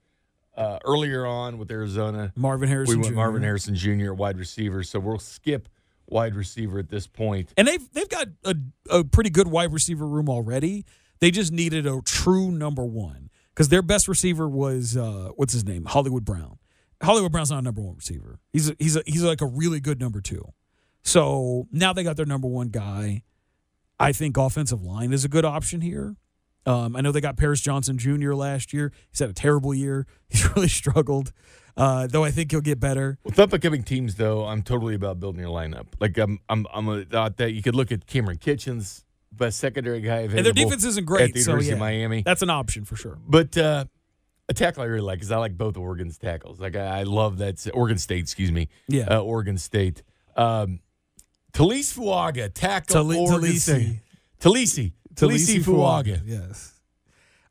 [0.57, 2.97] Uh, earlier on with Arizona, Marvin Harrison.
[2.97, 3.17] we went Jr.
[3.17, 4.07] Marvin Harrison Jr.
[4.13, 4.83] at wide receiver.
[4.83, 5.69] So we'll skip
[6.09, 7.53] wide receiver at this point.
[7.57, 8.57] And they've they've got a,
[8.91, 10.85] a pretty good wide receiver room already.
[11.21, 15.65] They just needed a true number one because their best receiver was uh, what's his
[15.65, 16.59] name, Hollywood Brown.
[17.03, 18.41] Hollywood Brown's not a number one receiver.
[18.53, 20.45] He's a, he's a, he's like a really good number two.
[21.09, 23.23] So now they got their number one guy.
[23.99, 26.17] I think offensive line is a good option here.
[26.67, 28.35] Um, I know they got Paris Johnson Jr.
[28.35, 28.93] last year.
[29.11, 30.07] He's had a terrible year.
[30.29, 31.33] He's really struggled,
[31.79, 33.19] uh, though I think he'll get better.
[33.25, 35.87] With up and coming teams, though, I'm totally about building your lineup.
[35.99, 40.03] Like I'm, I'm, I'm a thought that you could look at Cameron Kinchens, best secondary
[40.03, 40.37] guy available.
[40.37, 42.23] And their defense isn't great, at the so University yeah, of Miami.
[42.23, 43.17] that's an option for sure.
[43.27, 43.87] But uh,
[44.51, 46.61] a tackle I really like because I like both Oregon's tackles.
[46.61, 49.07] Like I, I love that Oregon State, excuse me, Yeah.
[49.11, 50.03] uh, Oregon State.
[50.37, 50.81] Um,
[51.53, 53.61] Taliese Fuaga, tackle Tali- Oregon Taliese.
[53.61, 54.01] State.
[54.41, 56.75] Taliese, Taliese Fuaga, Yes.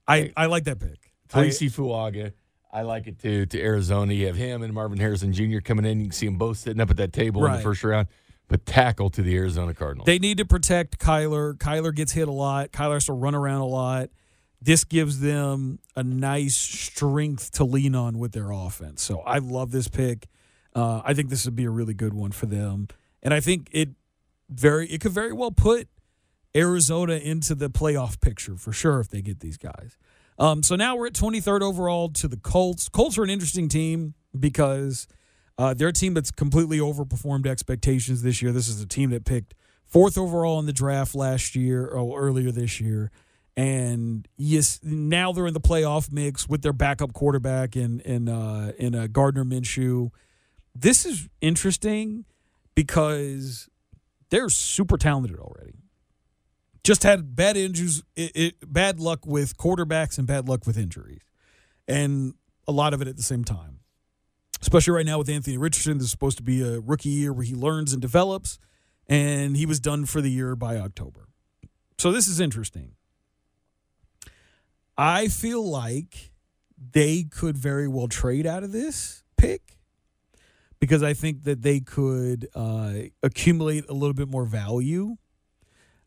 [0.07, 1.11] I, I like that pick.
[1.29, 2.31] Taliese Fuaga.
[2.71, 3.45] I like it too.
[3.47, 5.59] To Arizona, you have him and Marvin Harrison Jr.
[5.59, 5.99] coming in.
[5.99, 7.57] You can see them both sitting up at that table in Right.
[7.57, 8.07] the first round.
[8.49, 10.05] But tackle to the Arizona Cardinals.
[10.05, 11.53] they need to protect Kyler.
[11.55, 12.71] Kyler gets hit a lot.
[12.71, 14.09] Kyler has to run around a lot.
[14.61, 19.01] This gives them a nice strength to lean on with their offense.
[19.01, 20.27] So I love this pick.
[20.73, 22.87] Uh, I think this would be a really good one for them,
[23.23, 23.89] and I think it
[24.49, 25.87] very it could very well put
[26.55, 29.97] Arizona into the playoff picture for sure if they get these guys.
[30.39, 32.89] Um, so now we're at 23rd overall to the Colts.
[32.89, 35.07] Colts are an interesting team because
[35.57, 38.51] uh, they're a team that's completely overperformed expectations this year.
[38.51, 39.55] This is a team that picked
[39.85, 43.11] fourth overall in the draft last year or earlier this year.
[43.55, 48.73] And yes, now they're in the playoff mix with their backup quarterback in in uh,
[48.77, 50.11] in uh, Gardner Minshew.
[50.75, 52.25] This is interesting
[52.77, 53.67] because
[54.29, 55.79] they're super talented already.
[56.83, 61.23] Just had bad injuries, it, it, bad luck with quarterbacks and bad luck with injuries,
[61.87, 62.35] and
[62.67, 63.79] a lot of it at the same time.
[64.61, 67.45] Especially right now with Anthony Richardson, this is supposed to be a rookie year where
[67.45, 68.59] he learns and develops,
[69.07, 71.29] and he was done for the year by October.
[71.97, 72.91] So this is interesting.
[74.95, 76.31] I feel like
[76.91, 79.76] they could very well trade out of this pick
[80.79, 85.15] because I think that they could uh, accumulate a little bit more value.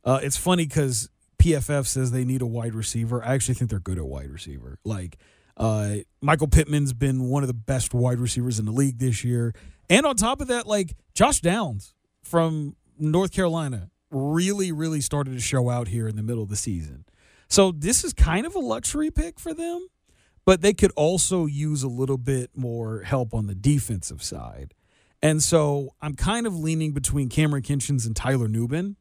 [0.05, 1.09] Uh, it's funny because
[1.39, 3.25] PFF says they need a wide receiver.
[3.25, 4.79] I actually think they're good at wide receiver.
[4.85, 5.19] Like
[5.57, 9.55] uh, Michael Pittman's been one of the best wide receivers in the league this year,
[9.89, 15.41] and on top of that, like Josh Downs from North Carolina really, really started to
[15.41, 17.05] show out here in the middle of the season.
[17.49, 19.89] So this is kind of a luxury pick for them,
[20.51, 24.75] but they could also use a little bit more help on the defensive side.
[25.23, 28.97] And so I'm kind of leaning between Cameron Kinchens and Tyler Nubin.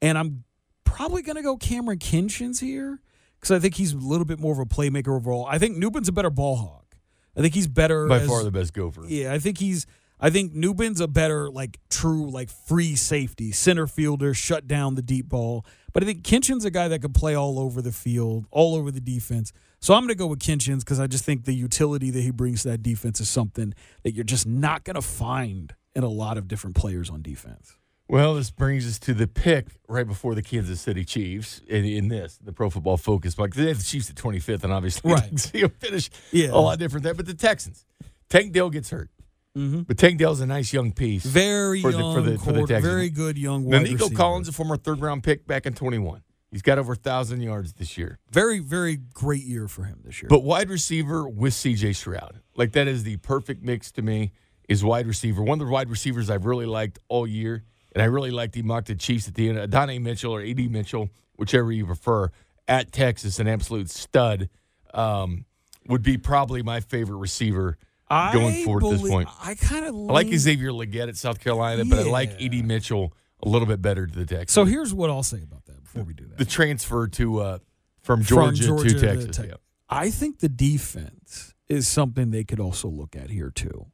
[0.00, 0.42] And I'm
[0.82, 3.00] probably going to go Cameron Kinchens here
[3.38, 5.46] because I think he's a little bit more of a playmaker overall.
[5.48, 6.96] I think Nubin's a better ball hawk.
[7.36, 9.04] I think he's better by as- far the best gopher.
[9.06, 9.86] yeah, I think he's
[10.18, 15.02] I think Nubin's a better, like, true, like, free safety, center fielder, shut down the
[15.02, 15.66] deep ball.
[15.92, 18.92] But I think Kinchens a guy that could play all over the field, all over
[18.92, 19.52] the defense.
[19.82, 22.30] So I'm going to go with Kinchens because I just think the utility that he
[22.30, 23.74] brings to that defense is something
[24.04, 27.74] that you're just not going to find in a lot of different players on defense.
[28.08, 32.08] Well, this brings us to the pick right before the Kansas City Chiefs in, in
[32.08, 33.34] this, the Pro Football Focus.
[33.34, 35.38] Because they have the Chiefs at 25th, and obviously Right.
[35.40, 36.50] see them finish Yeah.
[36.52, 37.14] a lot different there.
[37.14, 37.84] But the Texans,
[38.30, 39.10] Tank Dell gets hurt.
[39.58, 39.80] Mm-hmm.
[39.82, 41.24] But Tank Dell's a nice young piece.
[41.24, 42.84] Very For the- young, for the- for the Texans.
[42.84, 44.14] very good young wide Nico receiver.
[44.16, 46.22] Collins, a former third round pick back in 21.
[46.52, 48.18] He's got over 1,000 yards this year.
[48.30, 50.28] Very, very great year for him this year.
[50.28, 52.40] But wide receiver with CJ Stroud.
[52.54, 54.32] Like that is the perfect mix to me
[54.68, 55.42] is wide receiver.
[55.42, 58.60] One of the wide receivers I've really liked all year, and I really liked he
[58.62, 59.58] mocked the Chiefs at the end.
[59.58, 62.30] Adonai Mitchell or AD Mitchell, whichever you prefer,
[62.68, 64.50] at Texas, an absolute stud.
[64.94, 65.46] Um,
[65.88, 67.76] would be probably my favorite receiver
[68.08, 69.28] going I forward at this point.
[69.42, 72.46] I kind of like Xavier Legette at South Carolina, but I like Yeah.
[72.58, 74.52] AD Mitchell a little bit better to the Texans.
[74.52, 76.38] So here's what I'll say about that before we do that.
[76.38, 77.58] the transfer to uh,
[78.02, 79.36] from From Georgia, Georgia to to Texas.
[79.36, 79.54] Tex- yeah.
[79.88, 83.86] I think the defense is something they could also look at here too.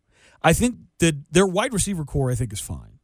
[0.43, 3.01] I think that their wide receiver core, I think, is fine.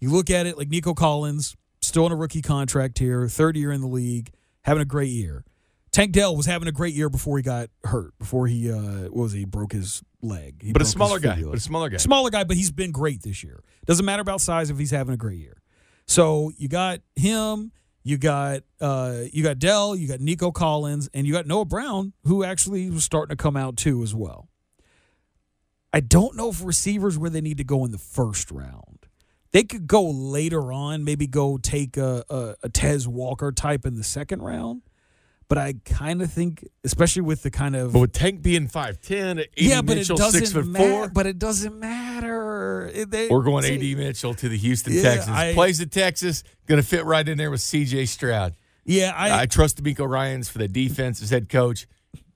[0.00, 3.72] You look at it like Nico Collins, still on a rookie contract here, third year
[3.72, 4.30] in the league,
[4.62, 5.44] having a great year.
[5.92, 9.14] Tank Dell was having a great year before he got hurt, before he uh, what
[9.14, 10.60] was he he broke his leg.
[10.62, 11.40] He But a smaller guy.
[11.40, 11.98] But a smaller guy.
[11.98, 13.62] Smaller guy, but he's been great this year.
[13.86, 15.62] Doesn't matter about size if he's having a great year.
[16.06, 17.70] So you got him,
[18.04, 22.12] you got uh, you got Dell, you got Nico Collins, and you got Noah Brown,
[22.24, 24.48] who actually was starting to come out too as well.
[25.92, 29.06] I don't know if receivers where they need to go in the first round.
[29.52, 33.94] They could go later on, maybe go take a, a, a Tez Walker type in
[33.94, 34.82] the second round.
[35.48, 39.44] But I kind of think, especially with the kind of But with Tank being 5'10",
[39.56, 41.10] yeah, but Mitchell it doesn't six foot matter.
[41.12, 42.90] But it doesn't matter.
[42.94, 45.36] It- they- we're going AD Mitchell to the Houston Yeah, Texans.
[45.36, 48.06] I- Plays at Texas, going to fit right in there with C.J.
[48.06, 48.54] Stroud.
[48.86, 51.86] Yeah, I, I, trust DeMeco Ryans for the defense as head coach.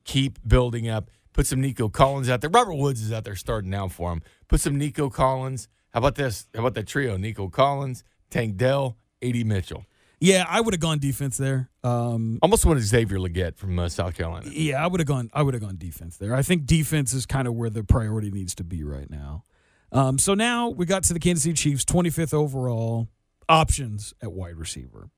[0.04, 1.10] Keep building up.
[1.34, 2.50] Put some Nico Collins out there.
[2.50, 4.22] Robert Woods is out there starting now for him.
[4.48, 5.68] Put some Nico Collins.
[5.92, 6.46] How about this?
[6.54, 7.16] How about that trio?
[7.16, 9.44] Nico Collins, Tank Dell, A.D.
[9.44, 9.84] Mitchell.
[10.20, 11.70] Yeah, I would have gone defense there.
[11.84, 14.50] Um, Almost wanted Xavier Legette from uh, South Carolina.
[14.52, 15.30] yeah, I would have gone.
[15.32, 16.34] I would have gone defense there.
[16.34, 19.44] I think defense is kind of where the priority needs to be right now.
[19.92, 23.08] Um, so now we got to the Kansas City Chiefs, 25th overall
[23.48, 25.08] options at wide receiver.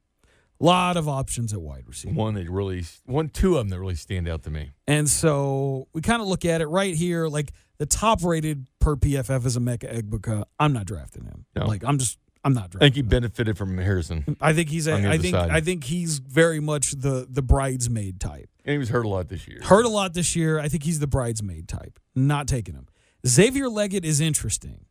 [0.61, 2.15] A Lot of options at wide receiver.
[2.15, 4.71] One that really, one, two of them that really stand out to me.
[4.87, 8.95] And so we kind of look at it right here, like the top rated per
[8.95, 10.45] PFF is Emeka Egbuka.
[10.59, 11.47] I'm not drafting him.
[11.57, 11.65] No.
[11.67, 14.95] Like I'm just I'm not I think he benefited from Harrison, I think he's a,
[14.95, 15.51] I think side.
[15.51, 18.49] I think he's very much the the bridesmaid type.
[18.65, 19.61] and he was hurt a lot this year.
[19.63, 20.59] Hurt a lot this year.
[20.59, 21.99] I think he's the bridesmaid type.
[22.15, 22.87] Not taking him.
[23.27, 24.87] Xavier Legette is interesting,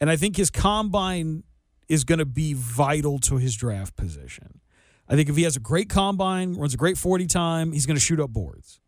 [0.00, 1.44] and I think his combine
[1.88, 4.60] is going to be vital to his draft position.
[5.06, 7.96] I think if he has a great combine, runs a great forty time, he's going
[7.96, 8.80] to shoot up boards.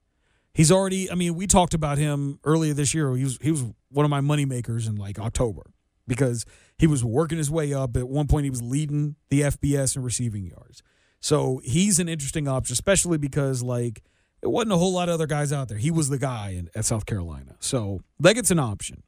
[0.55, 1.11] He's already.
[1.11, 3.15] I mean, we talked about him earlier this year.
[3.15, 5.71] He was he was one of my money makers in like October
[6.09, 6.47] because
[6.79, 7.97] he was working his way up.
[7.97, 10.83] At one point, he was leading the FBS in receiving yards.
[11.21, 14.03] So he's an interesting option, especially because like
[14.43, 15.79] it wasn't a whole lot of other guys out there.
[15.79, 17.57] He was the guy in, at South Carolina.
[17.59, 19.03] So Legette's an option.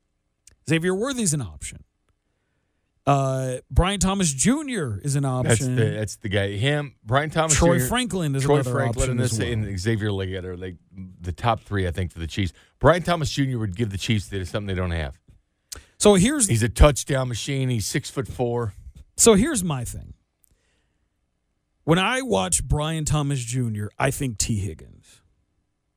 [0.68, 1.84] Xavier Worthy's an option.
[3.06, 4.98] Uh, Brian Thomas Jr.
[5.02, 5.76] is an That's option.
[5.76, 6.50] the that's the guy.
[6.50, 9.48] Him, Brian Thomas, Troy Jr., Franklin is Troy another Franklin, option and, this, well.
[9.48, 10.76] and Xavier Leggett are like
[11.22, 12.52] the top three, I think, for the Chiefs.
[12.78, 13.56] Brian Thomas Jr.
[13.58, 15.18] would give the Chiefs something they don't have.
[15.98, 17.68] So here's He's a touchdown machine.
[17.68, 18.74] He's six foot four.
[19.16, 20.14] So here's my thing.
[21.84, 25.22] When I watch Brian Thomas Jr., I think Tee Higgins.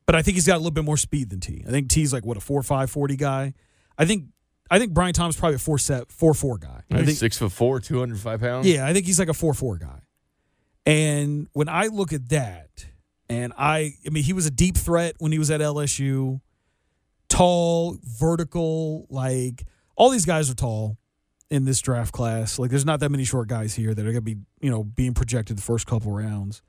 [0.06, 1.64] But I think he's got a little bit more speed than T.
[1.68, 3.54] I think Tee's like what a 4'5", 40 guy.
[3.97, 4.26] I think
[4.70, 6.82] I think Brian Thomas is probably a 4 set, 4'4 guy.
[6.91, 8.68] I think, six foot four, two hundred five pounds.
[8.68, 9.99] yeah, I think he's like a four four guy.
[10.86, 12.88] And when I look at that,
[13.30, 16.41] and I I mean he was a deep threat when he was at LSU.
[17.30, 19.66] Tall, vertical, like
[19.96, 20.98] all these guys are tall
[21.50, 22.58] in this draft class.
[22.58, 25.14] Like there's not that many short guys here that are gonna be, you know, being
[25.14, 26.62] projected the first couple rounds.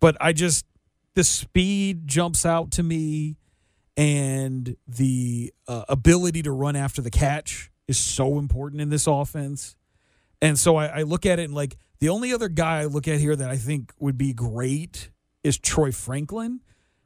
[0.00, 0.66] But I just
[1.14, 3.36] the speed jumps out to me
[3.96, 9.76] and the uh, ability to run after the catch is so important in this offense.
[10.42, 13.08] And so I, I look at it and like the only other guy I look
[13.08, 15.10] at here that I think would be great
[15.42, 16.60] is Troy Franklin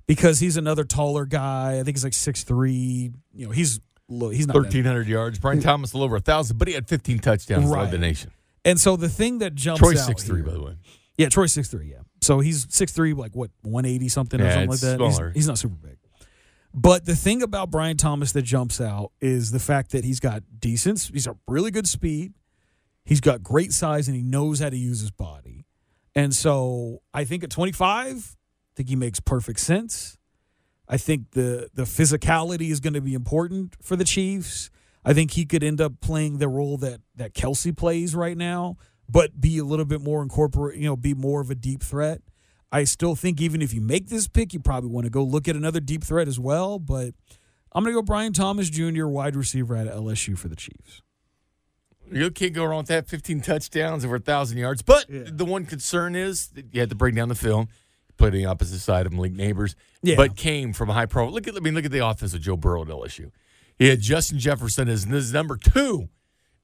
[0.07, 1.79] because he's another taller guy.
[1.79, 3.13] I think he's like six three.
[3.33, 3.81] You know, he's
[4.11, 5.39] low, he's not thirteen hundred yards.
[5.39, 7.65] Brian Thomas a little over a thousand, but he had fifteen touchdowns.
[7.71, 7.91] Led Right.
[7.91, 8.31] the nation.
[8.65, 10.77] And so the thing that jumps Troy's out six three, by the way.
[11.17, 11.91] Yeah, Troy's six three.
[11.91, 15.01] Yeah, so he's six three, like what one eighty something or Yeah, something like that.
[15.01, 15.97] He's- He's, not super big.
[16.73, 20.43] But the thing about Brian Thomas that jumps out is the fact that he's got
[20.61, 22.35] decent, he's got really good speed,
[23.05, 25.67] he's got great size, and he knows how to use his body.
[26.15, 30.17] And so I think at 25, I think he makes perfect sense.
[30.93, 34.71] I think the the physicality is going to be important for the Chiefs.
[35.05, 38.77] I think he could end up playing the role that that Kelce plays right now,
[39.09, 42.23] but be a little bit more incorporate, you know, be more of a deep threat.
[42.73, 45.47] I still think even if you make this pick, you probably want to go look
[45.47, 46.81] at another deep threat as well.
[46.81, 47.15] But
[47.73, 51.03] I'm going to go Brian Thomas Jr., wide receiver at LSU for the Chiefs.
[52.13, 53.07] You can't go wrong with that.
[53.09, 54.83] 15 touchdowns over 1,000 yards.
[54.83, 55.23] But yeah.
[55.27, 57.69] the one concern is that you had to break down the film,
[58.29, 60.17] the opposite side of Malik Nabers, yeah.
[60.17, 61.29] but came from a high pro.
[61.29, 63.31] Look at, I mean, look at the offense of Joe Burrow at LSU.
[63.79, 66.11] He had Justin Jefferson as his number two,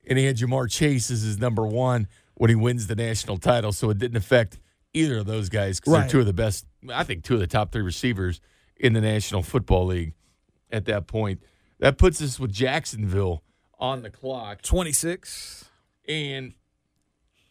[0.06, 3.72] and he had Ja'Marr Chase as his number one when he wins the national title.
[3.72, 4.58] So it didn't affect
[4.92, 6.00] either of those guys because right.
[6.00, 6.66] they're two of the best.
[6.92, 8.40] I think two of the top three receivers
[8.76, 10.12] in the National Football League
[10.70, 11.42] at that point.
[11.78, 13.42] That puts us with Jacksonville
[13.78, 14.62] on the clock.
[14.62, 15.64] 26.
[16.08, 16.54] And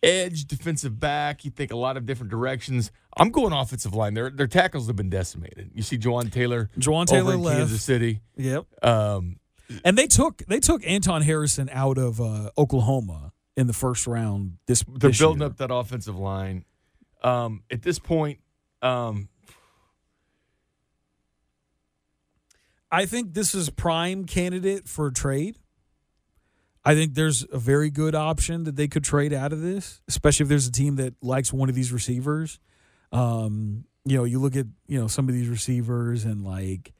[0.01, 1.45] edge, defensive back.
[1.45, 2.91] You think a lot of different directions.
[3.17, 4.13] I'm going offensive line.
[4.13, 5.71] Their their tackles have been decimated.
[5.73, 6.69] You see Jawaan Taylor.
[6.77, 7.57] Jawaan Taylor left.
[7.59, 8.19] Kansas City.
[8.35, 8.65] Yep.
[8.83, 9.37] Um,
[9.83, 14.57] and they took they took Anton Harrison out of uh, Oklahoma in the first round.
[14.67, 15.49] This they're this building year.
[15.49, 16.65] up that offensive line.
[17.23, 18.39] Um, at this point,
[18.81, 19.29] um,
[22.91, 25.57] I think this is prime candidate for a trade.
[26.83, 30.43] I think there's a very good option that they could trade out of this, especially
[30.43, 32.59] if there's a team that likes one of these receivers.
[33.11, 36.93] Um, you know, you look at you know some of these receivers and like,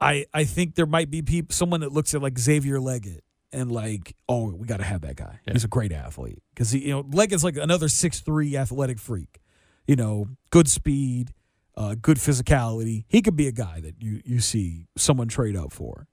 [0.00, 3.20] I I think there might be people someone that looks at like Xavier Legette
[3.52, 5.40] and like, oh, we got to have that guy.
[5.46, 5.52] Yeah.
[5.54, 9.40] He's a great athlete because he, you know, Legette's like another six three athletic freak.
[9.86, 11.32] You know, good speed,
[11.76, 13.04] uh, good physicality.
[13.08, 16.08] He could be a guy that you you see someone trade up for.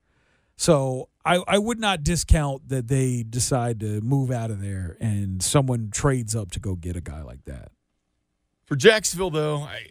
[0.56, 5.41] So I, I would not discount that they decide to move out of there and
[5.41, 7.72] someone trades up to go get a guy like that.
[8.66, 9.88] For Jacksonville, though, I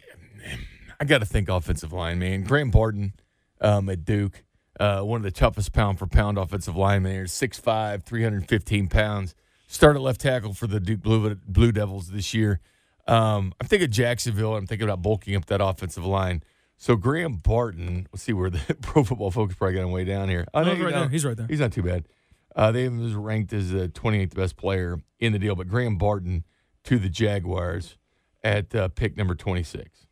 [0.99, 2.43] I got to think offensive line, man.
[2.43, 3.13] Graham Barton
[3.61, 4.43] um, at Duke
[4.79, 9.35] uh, one of the toughest pound for pound offensive linemen here, 6'5, 315 pounds.
[9.67, 12.59] Started left tackle for the Duke Blue, Blue Devils this year.
[13.07, 14.55] Um, I'm thinking Jacksonville.
[14.55, 16.43] I'm thinking about bulking up that offensive line.
[16.77, 20.29] So Graham Barton, let's see where the Pro Football Focus probably got him way down
[20.29, 20.45] here.
[20.53, 21.09] Oh, no, he's right there.
[21.09, 21.47] He's right there.
[21.47, 22.07] He's not too bad.
[22.55, 26.43] Uh, they was ranked as the 28th best player in the deal, but Graham Barton
[26.83, 27.97] to the Jaguars
[28.43, 30.07] at uh, pick number 26.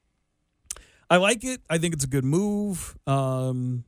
[1.10, 1.62] I like it.
[1.70, 2.98] I think it's a good move.
[3.06, 3.84] Um,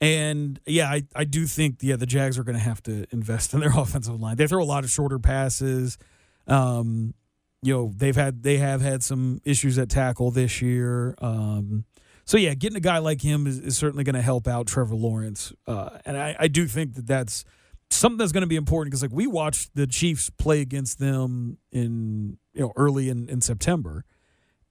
[0.00, 3.54] and yeah, I, I do think yeah the Jags are going to have to invest
[3.54, 4.36] in their offensive line.
[4.36, 5.98] They throw a lot of shorter passes.
[6.46, 7.14] Um,
[7.62, 11.14] you know they've had they have had some issues at tackle this year.
[11.18, 11.84] Um,
[12.24, 14.96] so yeah, getting a guy like him is, is certainly going to help out Trevor
[14.96, 15.52] Lawrence.
[15.66, 17.44] Uh, and I, I do think that that's
[17.90, 21.58] something that's going to be important because like we watched the Chiefs play against them
[21.70, 24.04] in you know early in, in September,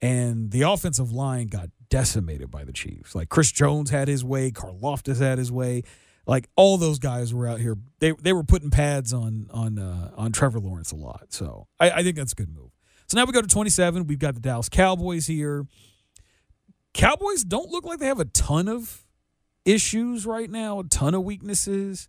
[0.00, 3.14] and the offensive line got decimated by the Chiefs.
[3.14, 5.82] Like Chris Jones had his way, Karlaftis had his way.
[6.26, 7.76] Like all those guys were out here.
[8.00, 11.26] They they were putting pads on on uh, on Trevor Lawrence a lot.
[11.32, 12.70] So I, I think that's a good move.
[13.08, 14.08] So now we go to 27.
[14.08, 15.66] We've got the Dallas Cowboys here.
[16.92, 19.04] Cowboys don't look like they have a ton of
[19.64, 22.08] issues right now, a ton of weaknesses.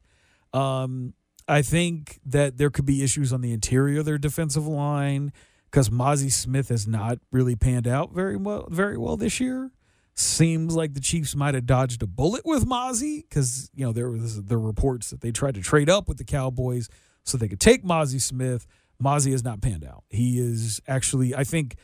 [0.53, 1.13] Um,
[1.47, 5.31] I think that there could be issues on the interior of their defensive line
[5.71, 9.71] because Mazi Smith has not really panned out very well, very well this year.
[10.15, 14.09] Seems like the Chiefs might have dodged a bullet with Mazi because you know there
[14.09, 16.89] was the reports that they tried to trade up with the Cowboys
[17.23, 18.65] so they could take Mazi Smith.
[19.01, 20.03] Mazi has not panned out.
[20.09, 21.75] He is actually, I think,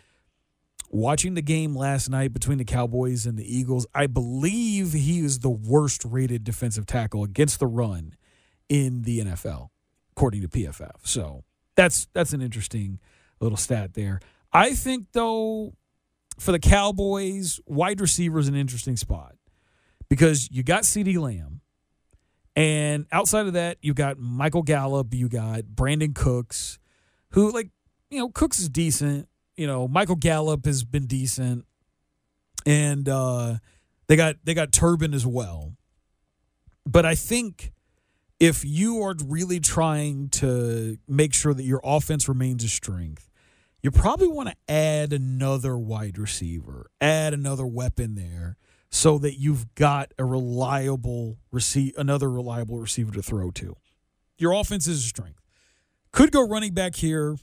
[0.90, 3.86] watching the game last night between the Cowboys and the Eagles.
[3.94, 8.16] I believe he is the worst rated defensive tackle against the run
[8.74, 9.70] in the NFL,
[10.14, 10.96] according to PFF.
[11.04, 11.44] So
[11.76, 13.00] that's that's an interesting
[13.40, 14.20] little stat there.
[14.52, 15.76] I think though
[16.40, 19.36] for the Cowboys, wide receiver is an interesting spot
[20.10, 21.62] because you got CeeDee Lamb.
[22.56, 26.80] And outside of that, you got Michael Gallup, you got Brandin Cooks,
[27.30, 27.70] who like,
[28.10, 29.28] you know, Cooks is decent.
[29.56, 31.66] You know, Michael Gallup has been decent.
[32.66, 33.58] And uh
[34.08, 35.76] they got they got Turbin as well.
[36.88, 37.73] But I think
[38.44, 43.30] if you are really trying to make sure that your offense remains a strength,
[43.82, 48.58] you probably want to add another wide receiver, add another weapon there
[48.90, 53.78] so that you've got a reliable receive another reliable receiver to throw to.
[54.38, 55.40] Your offense is a strength.
[56.12, 57.38] Could go running back here.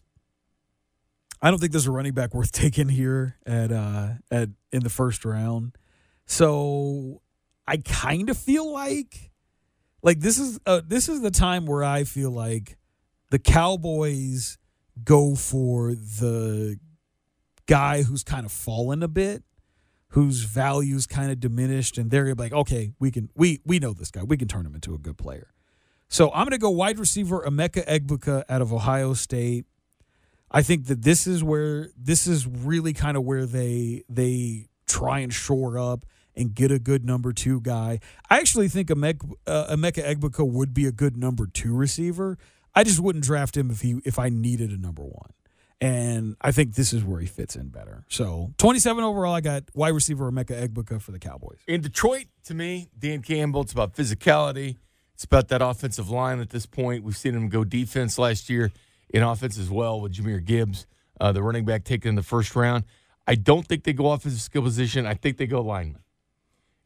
[1.40, 4.90] I don't think there's a running back worth taking here at uh at in the
[4.90, 5.76] first round.
[6.26, 7.22] So
[7.66, 9.29] I kind of feel like
[10.02, 12.76] like this is uh, this is the time where I feel like
[13.30, 14.58] the Cowboys
[15.04, 16.78] go for the
[17.66, 19.44] guy who's kind of fallen a bit,
[20.08, 24.10] whose value's kind of diminished, and they're like, okay, we can we we know this
[24.10, 25.52] guy, we can turn him into a good player.
[26.08, 29.66] So I'm going to go wide receiver Emeka Egbuka out of Ohio State.
[30.50, 35.20] I think that this is where this is really kind of where they they try
[35.20, 36.04] and shore up
[36.36, 38.00] and get a good number two guy.
[38.28, 42.38] I actually think uh, Emeka Egbuka would be a good number two receiver.
[42.74, 45.32] I just wouldn't draft him if he if I needed a number one.
[45.82, 48.04] And I think this is where he fits in better.
[48.08, 51.58] So 27 overall, I got wide receiver Emeka Egbuka for the Cowboys.
[51.66, 54.76] In Detroit, to me, Dan Campbell, it's about physicality.
[55.14, 57.02] It's about that offensive line at this point.
[57.02, 58.72] We've seen him go defense last year
[59.08, 60.86] in offense as well with Jahmyr Gibbs,
[61.20, 62.84] uh, the running back taken in the first round.
[63.26, 65.06] I don't think they go offensive skill position.
[65.06, 66.02] I think they go lineman.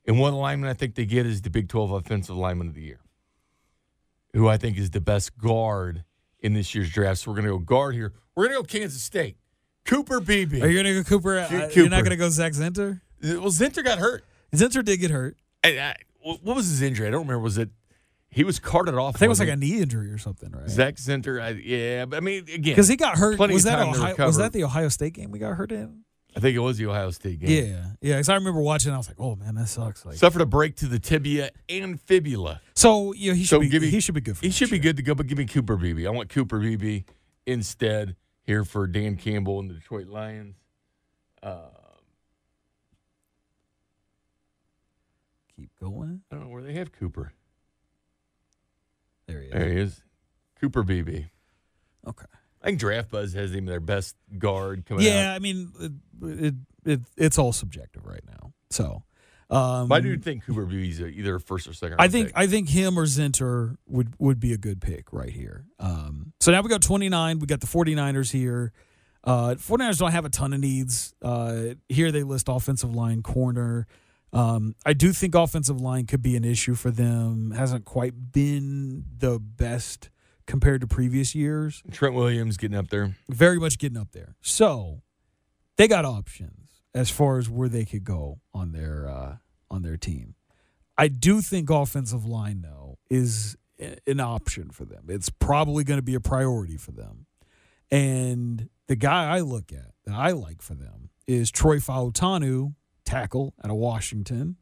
[0.06, 2.82] And one lineman I think they get is the Big 12 Offensive Lineman of the
[2.82, 3.00] Year,
[4.34, 6.04] who I think is the best guard
[6.40, 7.20] in this year's draft.
[7.20, 8.12] So we're going to go guard here.
[8.36, 9.36] We're going to go Kansas State.
[9.86, 10.60] Cooper Beebe.
[10.62, 11.38] Are you going to go Cooper?
[11.38, 11.70] Uh, Cooper.
[11.72, 13.00] You're not going to go Zak Zinter?
[13.22, 14.24] Well, Zinter got hurt.
[14.54, 15.36] Zinter did get hurt.
[15.62, 17.06] I, I, what was his injury?
[17.06, 17.40] I don't remember.
[17.40, 17.70] Was it
[18.30, 19.16] he was carted off?
[19.16, 20.68] I think it was like a knee injury or something, right?
[20.68, 21.40] Zak Zinter.
[21.40, 23.38] I, yeah, but I mean, again, Because he got hurt.
[23.38, 26.00] Was that Ohio, was that the Ohio State game we got hurt in?
[26.36, 27.48] I think it was the Ohio State game.
[27.50, 28.14] Yeah, yeah.
[28.16, 28.92] Because I remember watching.
[28.92, 32.00] I was like, "Oh man, that sucks." Like, Suffered a break to the tibia and
[32.00, 32.60] fibula.
[32.74, 33.68] so yeah, he should So be.
[33.68, 34.36] give me- he should be good.
[34.36, 36.06] For He should be good to go, but give me Cooper Beebe.
[36.06, 37.04] I want Cooper Beebe
[37.46, 40.56] instead here for Dan Campbell and the Detroit Lions.
[41.42, 41.68] Uh,
[45.56, 46.22] Keep going.
[46.30, 47.32] I don't know where they have Cooper.
[49.26, 49.52] There he is.
[49.52, 50.02] There he is.
[50.60, 51.26] Cooper Beebe.
[52.06, 52.26] Okay.
[52.64, 55.36] I think Draft Buzz has him their best guard coming Yeah, out.
[55.36, 55.92] I mean, it,
[56.22, 56.54] it,
[56.86, 58.54] it it's all subjective right now.
[58.70, 59.04] So,
[59.50, 61.96] um, But I do think Cooper Beebe's either first or second.
[62.00, 62.36] I think pick.
[62.38, 65.66] I think him or Zinter would would be a good pick right here.
[65.78, 67.38] Um, so now we got 29.
[67.38, 68.72] We got the 49ers here.
[69.22, 71.14] Uh, 49ers don't have a ton of needs.
[71.22, 73.86] Uh, here they list offensive line, corner.
[74.32, 77.52] Um, I do think offensive line could be an issue for them.
[77.52, 80.08] Hasn't quite been the best
[80.46, 81.82] compared to previous years.
[81.90, 83.16] Trent Williams getting up there.
[83.28, 84.36] Very much getting up there.
[84.40, 85.02] So
[85.76, 89.36] they got options as far as where they could go on their uh,
[89.70, 90.34] on their team.
[90.96, 93.56] I do think offensive line though is
[94.06, 95.06] an option for them.
[95.08, 97.26] It's probably going to be a priority for them.
[97.90, 102.74] And the guy I look at that I like for them is Troy Fautanu,
[103.04, 104.56] tackle out of Washington.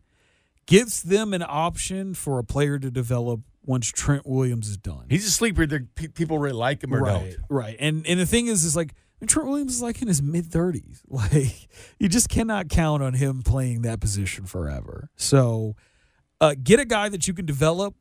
[0.66, 5.06] Gives them an option for a player to develop once Trent Williams is done.
[5.08, 5.66] He's a sleeper.
[5.66, 7.36] Pe- People really like him or right, don't.
[7.48, 7.76] right.
[7.78, 8.94] And and the thing is, is like
[9.26, 11.02] Trent Williams is like in his mid thirties.
[11.08, 15.10] Like you just cannot count on him playing that position forever.
[15.16, 15.76] So
[16.40, 17.94] uh, get a guy that you can develop.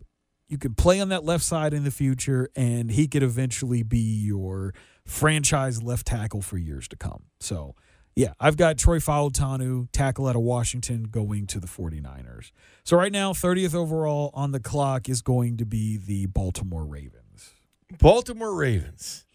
[0.48, 4.00] You can play on that left side in the future, and he could eventually be
[4.00, 4.74] your
[5.06, 7.24] franchise left tackle for years to come.
[7.40, 7.76] So,
[8.16, 12.52] yeah, I've got Troy Fautanu, tackle out of Washington, going to the 49ers.
[12.84, 17.52] So, right now, 30th overall on the clock is going to be the Baltimore Ravens.
[18.00, 19.26] Baltimore Ravens.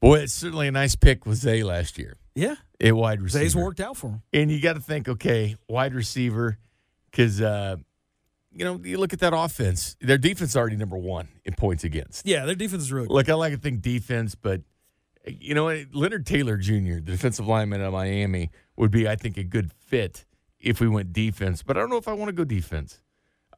[0.00, 2.16] Boy, it's certainly a nice pick with Zay last year.
[2.34, 3.44] Yeah, A wide receiver.
[3.44, 4.22] Zay's worked out for him.
[4.32, 6.58] And you got to think, okay, wide receiver,
[7.10, 7.76] because uh,
[8.52, 9.96] you know you look at that offense.
[10.00, 12.26] Their defense is already number one in points against.
[12.26, 13.14] Yeah, their defense is really good.
[13.14, 14.62] Look, I like to think defense, but
[15.26, 15.84] you know?
[15.92, 20.24] Leonard Taylor Jr., the defensive lineman at Miami, would be, I think, a good fit
[20.60, 21.62] if we went defense.
[21.62, 23.00] But I don't know if I want to go defense.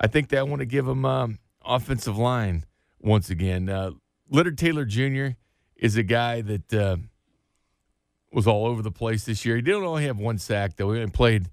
[0.00, 2.64] I think that I want to give him um, offensive line
[3.00, 3.68] once again.
[3.68, 3.92] Uh,
[4.30, 5.28] Leonard Taylor Jr.
[5.76, 6.96] is a guy that uh,
[8.32, 9.56] was all over the place this year.
[9.56, 10.92] He didn't only have one sack though.
[10.92, 11.48] He only played.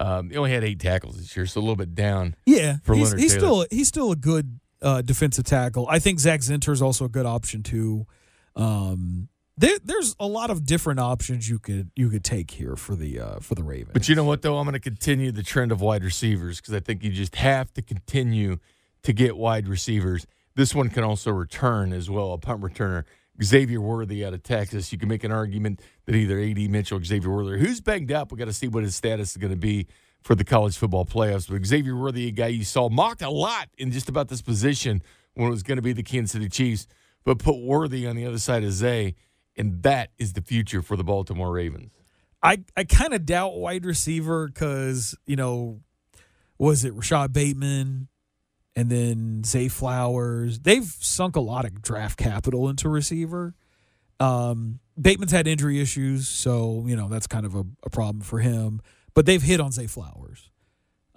[0.00, 2.36] Um, he only had eight tackles this year, so a little bit down.
[2.46, 3.40] Yeah, for he's, Leonard he's Taylor.
[3.40, 5.88] still he's still a good uh, defensive tackle.
[5.88, 8.06] I think Zak Zinter is also a good option too.
[8.54, 12.94] Um, there, there's a lot of different options you could you could take here for
[12.94, 13.90] the uh, for the Ravens.
[13.92, 14.58] But you know what, though?
[14.58, 17.72] I'm going to continue the trend of wide receivers because I think you just have
[17.74, 18.58] to continue
[19.02, 20.26] to get wide receivers.
[20.54, 23.04] This one can also return as well, a punt returner.
[23.42, 24.92] Xavier Worthy out of Texas.
[24.92, 28.32] You can make an argument that either AD Mitchell or Xavier Worthy, who's banged up,
[28.32, 29.86] we got to see what his status is going to be
[30.22, 31.48] for the college football playoffs.
[31.48, 35.02] But Xavier Worthy, a guy you saw mocked a lot in just about this position
[35.34, 36.88] when it was going to be the Kansas City Chiefs,
[37.24, 39.14] but put Worthy on the other side of Zay,
[39.58, 41.92] and that is the future for the Baltimore Ravens.
[42.42, 45.80] I I kind of doubt wide receiver because you know
[46.56, 48.08] was it Rashod Bateman
[48.76, 50.60] and then Zay Flowers.
[50.60, 53.54] They've sunk a lot of draft capital into receiver.
[54.20, 58.38] Um, Bateman's had injury issues, so you know that's kind of a, a problem for
[58.38, 58.80] him.
[59.14, 60.50] But they've hit on Zay Flowers.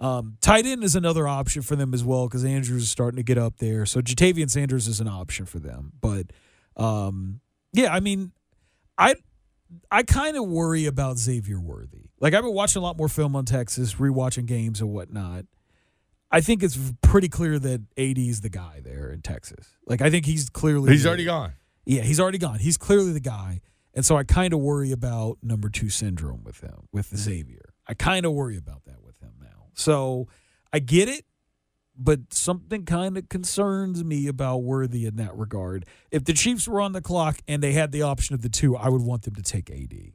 [0.00, 3.22] Um, tight end is another option for them as well because Andrews is starting to
[3.22, 3.86] get up there.
[3.86, 5.92] So Ja'Tavion Sanders is an option for them.
[6.00, 6.32] But
[6.76, 7.40] um,
[7.72, 8.32] yeah, I mean,
[8.98, 9.14] I
[9.90, 12.10] I kind of worry about Xavier Worthy.
[12.20, 15.46] Like I've been watching a lot more film on Texas, rewatching games and whatnot.
[16.30, 19.76] I think it's pretty clear that AD is the guy there in Texas.
[19.86, 21.52] Like I think he's clearly He's the- already gone.
[21.84, 22.60] Yeah, he's already gone.
[22.60, 23.60] He's clearly the guy.
[23.94, 27.16] And so I kind of worry about number two syndrome with him, with mm-hmm.
[27.16, 27.74] Xavier.
[27.86, 29.66] I kind of worry about that with him now.
[29.74, 30.28] So
[30.72, 31.24] I get it,
[31.96, 35.86] but something kind of concerns me about Worthy in that regard.
[36.10, 38.76] If the Chiefs were on the clock and they had the option of the two,
[38.76, 40.12] I would want them to take AD.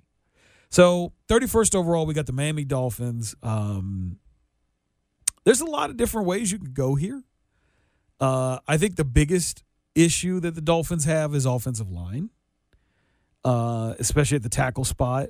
[0.69, 3.35] So 31st overall, we got the Miami Dolphins.
[3.43, 4.17] Um,
[5.45, 7.23] there's a lot of different ways you can go here.
[8.19, 9.63] Uh, I think the biggest
[9.95, 12.31] issue that the Dolphins have is offensive line,
[13.45, 15.29] uh, especially at the tackle spot.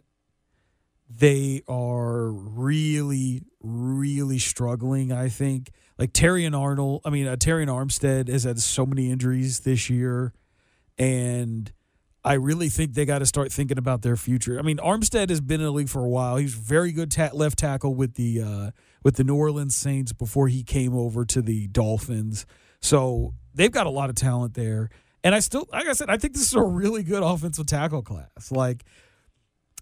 [1.09, 5.11] They are really, really struggling.
[5.11, 7.01] I think like Terry and Arnold.
[7.05, 10.33] I mean, uh, Terron Armstead has had so many injuries this year,
[10.97, 11.71] and
[12.23, 14.59] I really think they got to start thinking about their future.
[14.59, 16.35] I mean, Armstead has been in the league for a while.
[16.35, 18.71] He's very good ta- left tackle with the uh,
[19.03, 22.45] with the New Orleans Saints before he came over to the Dolphins.
[22.81, 24.89] So they've got a lot of talent there.
[25.23, 28.01] And I still, like I said, I think this is a really good offensive tackle
[28.01, 28.51] class.
[28.51, 28.83] Like,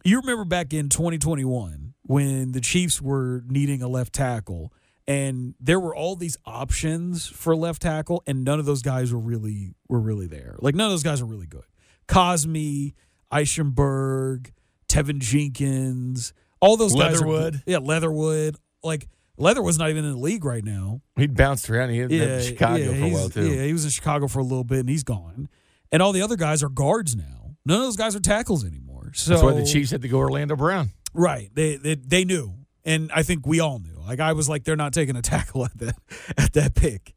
[0.04, 4.72] you remember back in 2021 when the Chiefs were needing a left tackle,
[5.08, 9.20] and there were all these options for left tackle, and none of those guys were
[9.20, 10.56] really were really there.
[10.60, 11.64] Like none of those guys are really good.
[12.08, 12.94] Cosmi,
[13.32, 14.52] Eichenberg,
[14.88, 17.14] Teven Jenkins, all those guys.
[17.22, 17.64] Leatherwood.
[17.66, 18.56] yeah, Leatherwood.
[18.84, 21.02] Like Leatherwood's not even in the league right now.
[21.18, 21.90] He'd bounced around.
[21.90, 23.48] He had been in Chicago yeah, for a while too.
[23.50, 25.50] Yeah, he was in Chicago for a little bit, and he's gone.
[25.92, 27.56] And all the other guys are guards now.
[27.66, 29.12] None of those guys are tackles anymore.
[29.14, 30.92] So That's why the Chiefs had to go Orlando Brown.
[31.14, 31.50] right?
[31.54, 32.54] They, they they knew,
[32.84, 33.95] and I think we all knew.
[34.06, 35.96] Like I was like, they're not taking a tackle at that
[36.38, 37.14] at that pick.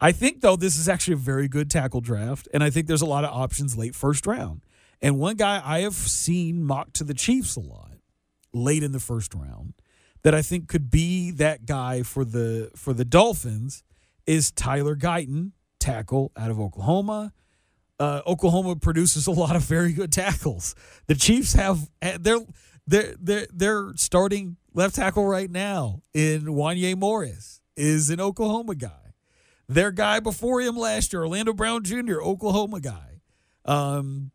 [0.00, 3.02] I think though this is actually a very good tackle draft, and I think there's
[3.02, 4.62] a lot of options late first round.
[5.02, 7.92] And one guy I have seen mocked to the Chiefs a lot
[8.52, 9.74] late in the first round
[10.22, 13.82] that I think could be that guy for the for the Dolphins
[14.26, 17.32] is Tyler Guyton, tackle out of Oklahoma.
[17.98, 20.74] Uh, Oklahoma produces a lot of very good tackles.
[21.06, 22.40] The Chiefs have they're
[22.90, 29.14] they're they're, they're starting left tackle right now in Wanya Morris is an Oklahoma guy.
[29.68, 33.20] Their guy before him last year, Orlando Brown Jr., Oklahoma guy.
[33.64, 34.32] Um,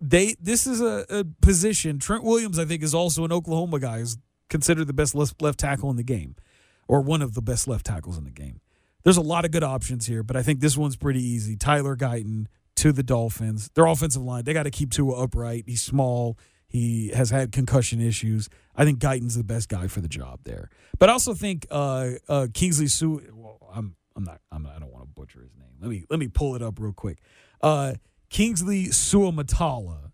[0.00, 1.98] they this is a, a position.
[1.98, 3.98] Trent Williams, I think, is also an Oklahoma guy.
[3.98, 4.16] Is
[4.48, 6.36] considered the best left, left tackle in the game,
[6.88, 8.60] or one of the best left tackles in the game.
[9.04, 11.56] There's a lot of good options here, but I think this one's pretty easy.
[11.56, 12.46] Tyler Guyton
[12.76, 13.70] to the Dolphins.
[13.74, 15.64] Their offensive line, they got to keep Tua upright.
[15.66, 16.38] He's small.
[16.70, 18.48] He has had concussion issues.
[18.76, 20.70] I think Guyton's the best guy for the job there.
[21.00, 23.20] But I also think uh, uh, Kingsley Sue.
[23.34, 25.72] Well, I'm I'm not I'm not, I don't want to butcher his name.
[25.80, 27.18] Let me let me pull it up real quick.
[27.60, 27.94] Uh,
[28.28, 30.12] Kingsley Suamataia,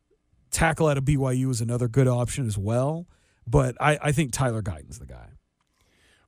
[0.51, 3.07] tackle out of BYU is another good option as well.
[3.47, 5.29] But I, I think Tyler Guyton's the guy.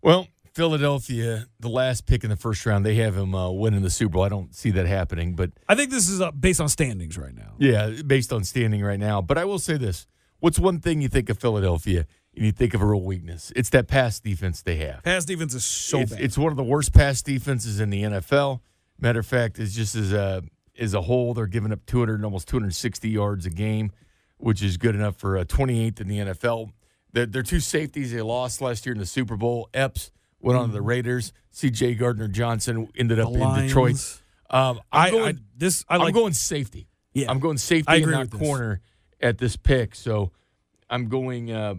[0.02, 3.90] Well, Philadelphia, the last pick in the first round, they have him uh, winning the
[3.90, 4.22] Super Bowl.
[4.24, 7.34] I don't see that happening, but I think this is uh, based on standings right
[7.34, 7.54] now.
[7.58, 9.22] yeah, based on standing right now.
[9.22, 10.06] But I will say this:
[10.40, 13.52] what's one thing you think of Philadelphia and you think of a real weakness?
[13.56, 15.02] It's that pass defense they have.
[15.02, 16.20] Pass defense is so it's, bad.
[16.20, 18.60] it's one of the worst pass defenses in the NFL.
[19.00, 20.42] Matter of fact, it's just as a
[20.78, 23.90] as a whole, they're giving up 200, almost 260 yards a game,
[24.36, 26.70] which is good enough for uh, 28th in the NFL.
[27.12, 29.68] Their, their two safeties they lost last year in the Super Bowl.
[29.74, 31.32] Epps went on to the Raiders.
[31.50, 31.94] C.J.
[31.94, 33.54] Gardner Johnson ended up Mm.
[33.54, 34.20] The in Detroit.
[34.50, 36.88] Um, I, I'm going, I this I I like am going safety.
[37.12, 37.30] Yeah.
[37.30, 38.80] I'm going safety I in that corner
[39.20, 39.94] at this pick.
[39.94, 40.32] So
[40.90, 41.50] I'm going.
[41.52, 41.76] Uh,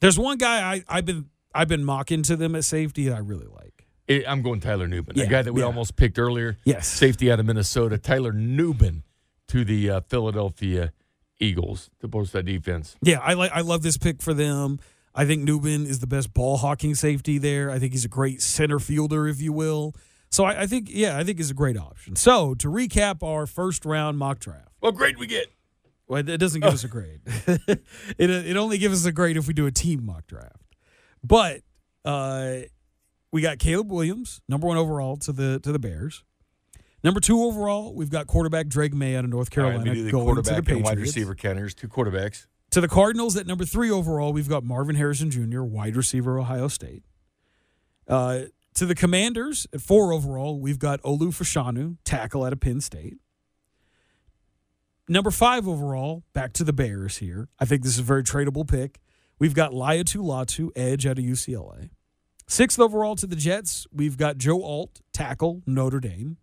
[0.00, 3.18] There's one guy I, I've been I've been mocking to them at safety that I
[3.20, 3.86] really like.
[4.08, 5.66] it, I'm going Tyler Nubin, Yeah, a guy that we yeah.
[5.66, 6.56] almost picked earlier.
[6.64, 6.86] Yes.
[6.86, 9.02] safety out of Minnesota, Tyler Nubin
[9.48, 10.92] to the uh, Philadelphia
[11.40, 12.96] Eagles to boost that defense.
[13.02, 14.78] Yeah, I like I love this pick for them.
[15.12, 17.70] I think Nubin is the best ball hawking safety there.
[17.70, 19.94] I think he's a great center fielder, if you will.
[20.30, 22.14] So I, I think yeah, I think he's a great option.
[22.14, 24.68] So to recap our first round mock draft.
[24.80, 25.48] Well, great we get.
[26.10, 27.20] Well, it doesn't give us a grade.
[27.46, 27.80] it
[28.18, 30.74] it only gives us a grade if we do a team mock draft.
[31.22, 31.60] But
[32.04, 32.62] uh,
[33.30, 36.24] we got Caleb Williams, number one overall to the to the Bears.
[37.04, 40.02] Number two overall, we've got quarterback Drake Maye out of North Carolina let me do
[40.02, 41.74] the to the quarterback and wide receiver counters.
[41.74, 42.46] Two quarterbacks.
[42.72, 46.66] To the Cardinals at number three overall, we've got Marvin Harrison Jr., wide receiver, Ohio
[46.66, 47.04] State.
[48.08, 52.80] Uh, to the Commanders at four overall, we've got Olu Fashanu, tackle out of Penn
[52.80, 53.18] State.
[55.10, 57.48] Number five overall, back to the Bears here.
[57.58, 59.00] I think this is a very tradable pick.
[59.40, 61.90] We've got Laiatu Latu, edge out of UCLA.
[62.46, 66.36] Sixth overall to the Jets, we've got Joe Alt, tackle, Notre Dame.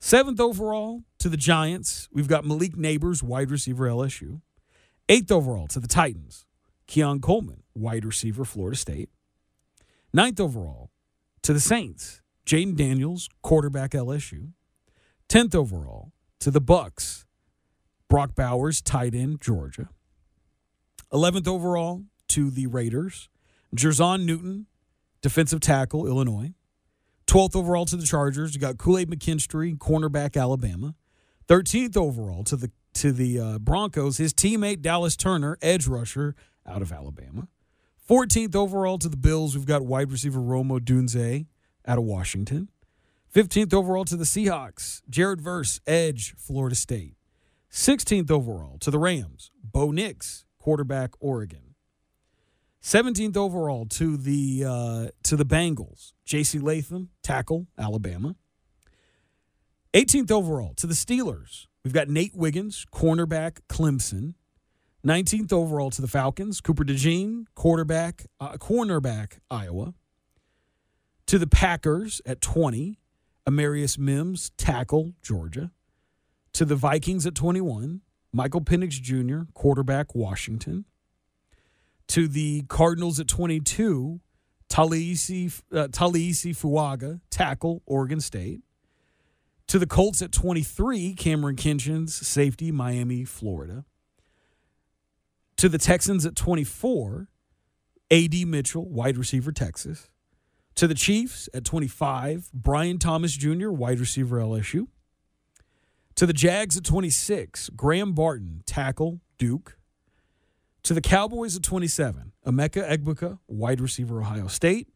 [0.00, 4.42] Seventh overall to the Giants, we've got Malik Nabers, wide receiver, LSU.
[5.08, 6.44] Eighth overall to the Titans,
[6.86, 9.08] Keon Coleman, wide receiver, Florida State.
[10.12, 10.90] Ninth overall
[11.40, 14.50] to the Saints, Jayden Daniels, quarterback, LSU.
[15.26, 17.23] Tenth overall to the Bucks,
[18.14, 19.88] Brock Bowers, tight end, Georgia.
[21.12, 23.28] Eleventh overall to the Raiders,
[23.74, 24.66] Jer'Zhan Newton,
[25.20, 26.52] defensive tackle, Illinois.
[27.26, 30.94] 12th overall to the Chargers, you got Kool Aid McKinstry, cornerback, Alabama.
[31.48, 36.82] 13th overall to the to the uh, Broncos, his teammate Dallas Turner, edge rusher, out
[36.82, 37.48] of Alabama.
[38.08, 41.46] 14th overall to the Bills, we've got wide receiver Rome Odunze
[41.84, 42.68] out of Washington.
[43.34, 47.16] 15th overall to the Seahawks, Jared Verse, edge, Florida State.
[47.74, 51.74] 16th overall to the Rams, Bo Nix, quarterback, Oregon.
[52.80, 56.60] 17th overall to the uh, to the Bengals, J.C.
[56.60, 58.36] Latham, tackle, Alabama.
[59.92, 64.34] 18th overall to the Steelers, we've got Nate Wiggins, cornerback, Clemson.
[65.04, 69.94] 19th overall to the Falcons, Cooper DeJean, quarterback, uh, cornerback, Iowa.
[71.26, 73.00] To the Packers at 20,
[73.48, 75.72] Amarius Mims, tackle, Georgia.
[76.54, 78.00] To the Vikings at 21,
[78.32, 80.84] Michael Penix Jr., quarterback, Washington
[82.08, 84.20] to the Cardinals at 22,
[84.68, 88.60] Taliese, uh, Fuaga, tackle, Oregon State.
[89.68, 93.84] To the Colts at 23, Kamren Kinchens, safety, Miami, Florida.
[95.56, 97.28] To the Texans at 24,
[98.10, 98.44] A.D.
[98.44, 100.10] Mitchell, wide receiver, Texas.
[100.74, 104.88] To the Chiefs at 25, Brian Thomas Jr., wide receiver, LSU.
[106.16, 109.78] To the Jags at 26, Graham Barton, tackle, Duke.
[110.84, 114.88] To the Cowboys at 27, Emeka Egbuka, wide receiver, Ohio State.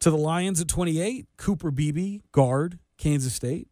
[0.00, 3.68] To the Lions at 28, Cooper Beebe, guard, Kansas State.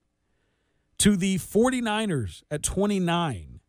[0.99, 3.61] To the 49ers at 29,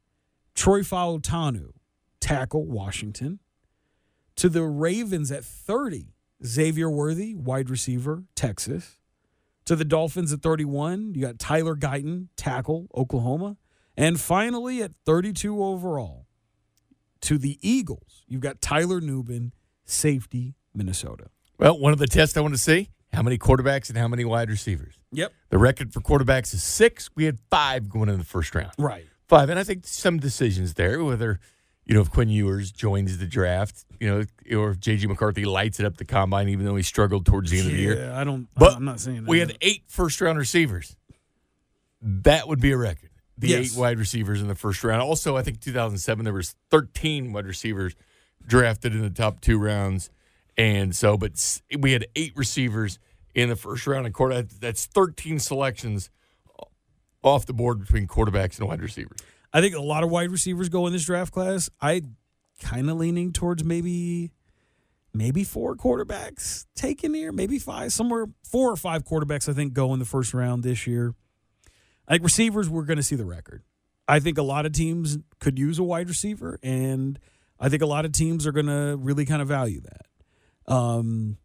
[0.53, 1.71] Troy Fautanu,
[2.19, 3.39] tackle, Washington.
[4.35, 6.15] To the Ravens at 30,
[6.45, 8.97] Xavier Worthy, wide receiver, Texas.
[9.65, 13.57] To the Dolphins at 31, you got Tyler Guyton, tackle, Oklahoma.
[13.95, 16.25] And finally, at 32 overall,
[17.21, 19.51] to the Eagles, you've got Tyler Nubin,
[19.85, 21.29] safety, Minnesota.
[21.57, 24.25] Well, one of the tests I want to see how many quarterbacks and how many
[24.25, 24.95] wide receivers.
[25.11, 25.31] Yep.
[25.49, 27.09] The record for quarterbacks is six.
[27.15, 28.71] We had five going in the first round.
[28.77, 29.05] Right.
[29.27, 29.49] Five.
[29.49, 31.39] And I think some decisions there, whether,
[31.85, 35.07] you know, if Quinn Ewers joins the draft, you know, or if J.J.
[35.07, 37.79] McCarthy lights it up the combine, even though he struggled towards the end of the
[37.81, 37.99] year.
[37.99, 39.29] Yeah, I don't, But I'm not saying that.
[39.29, 40.95] We had eight first round receivers.
[42.01, 43.09] That would be a record.
[43.37, 43.73] The Yes.
[43.73, 45.01] eight wide receivers in the first round.
[45.01, 47.95] Also, I think 2007 there was 13 wide receivers
[48.45, 50.09] drafted in the top two rounds,
[50.57, 52.99] and so but we had eight receivers
[53.33, 54.05] in the first round.
[54.05, 56.09] And quarter that's 13 selections
[57.23, 59.17] off the board between quarterbacks and wide receivers.
[59.53, 61.69] I think a lot of wide receivers go in this draft class.
[61.79, 62.01] I
[62.61, 64.31] kind of leaning towards maybe
[65.13, 69.93] maybe four quarterbacks taken here, maybe five, somewhere four or five quarterbacks I think go
[69.93, 71.13] in the first round this year.
[72.09, 73.63] Like receivers we're going to see the record.
[74.07, 77.19] I think a lot of teams could use a wide receiver and
[77.59, 80.73] I think a lot of teams are going to really kind of value that.
[80.73, 81.37] Um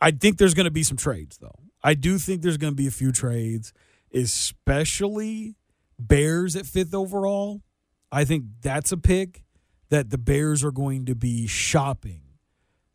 [0.00, 1.54] I think there's going to be some trades though.
[1.82, 3.72] I do think there's going to be a few trades,
[4.12, 5.56] especially
[5.98, 7.62] Bears at fifth overall.
[8.10, 9.42] I think that's a pick
[9.90, 12.22] that the Bears are going to be shopping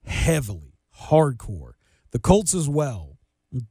[0.06, 1.74] heavily, hardcore.
[2.12, 3.18] The Colts as well.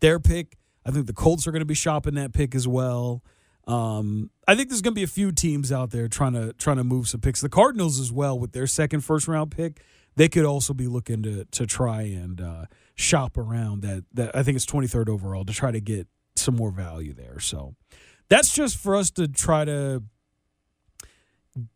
[0.00, 3.22] Their pick, I think the Colts are going to be shopping that pick as well.
[3.66, 6.78] Um, I think there's going to be a few teams out there trying to trying
[6.78, 7.42] to move some picks.
[7.42, 9.82] The Cardinals as well with their second first round pick,
[10.16, 12.64] they could also be looking to to try and uh,
[12.94, 16.70] shop around that that I think it's 23rd overall to try to get some more
[16.70, 17.40] value there.
[17.40, 17.74] So
[18.28, 20.02] that's just for us to try to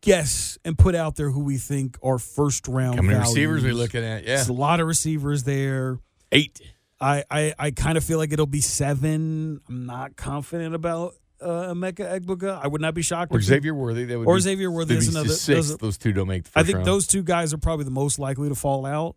[0.01, 2.97] guess and put out there who we think are first round.
[2.97, 3.31] How many values.
[3.35, 4.23] receivers we looking at?
[4.23, 5.99] Yeah, There's a lot of receivers there.
[6.31, 6.61] eight.
[7.01, 9.61] I, I, I kind of feel like it'll be seven.
[9.69, 12.61] I'm not confident about uh, Emeka Egbuka.
[12.63, 13.35] I would not be shocked.
[13.35, 14.05] Or Xavier Worthy.
[14.05, 15.75] That would Or be, Xavier Worthy is another- Six.
[15.77, 16.87] those- two don't make I think round.
[16.87, 19.17] those two guys are probably the most likely to fall out.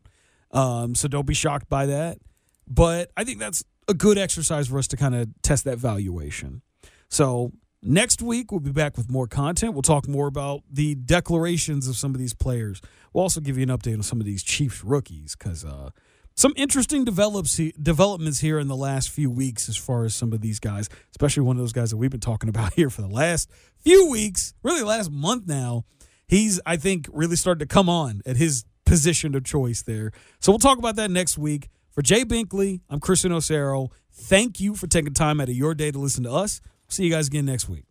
[0.50, 2.18] Um, so don't be shocked by that.
[2.68, 6.64] But I think that's a good exercise for us to kind of test that valuation.
[7.10, 7.52] So
[7.82, 9.74] next week we'll be back with more content.
[9.74, 12.82] We'll talk more about the declarations of some of these players.
[13.14, 15.92] We'll also give you an update on some of these Chiefs rookies because uh,
[16.38, 20.42] some interesting develops developments here in the last few weeks as far as some of
[20.42, 23.08] these guys, especially one of those guys that we've been talking about here for the
[23.08, 23.50] last
[23.80, 25.86] few weeks, really last month now.
[26.28, 30.12] He's, I think, really started to come on at his position of choice there.
[30.40, 31.70] So we'll talk about that next week.
[31.92, 33.90] For Jay Binkley, I'm Christian Osero.
[34.12, 36.60] Thank you for taking time out of your day to listen to us.
[36.88, 37.86] See you guys again next week.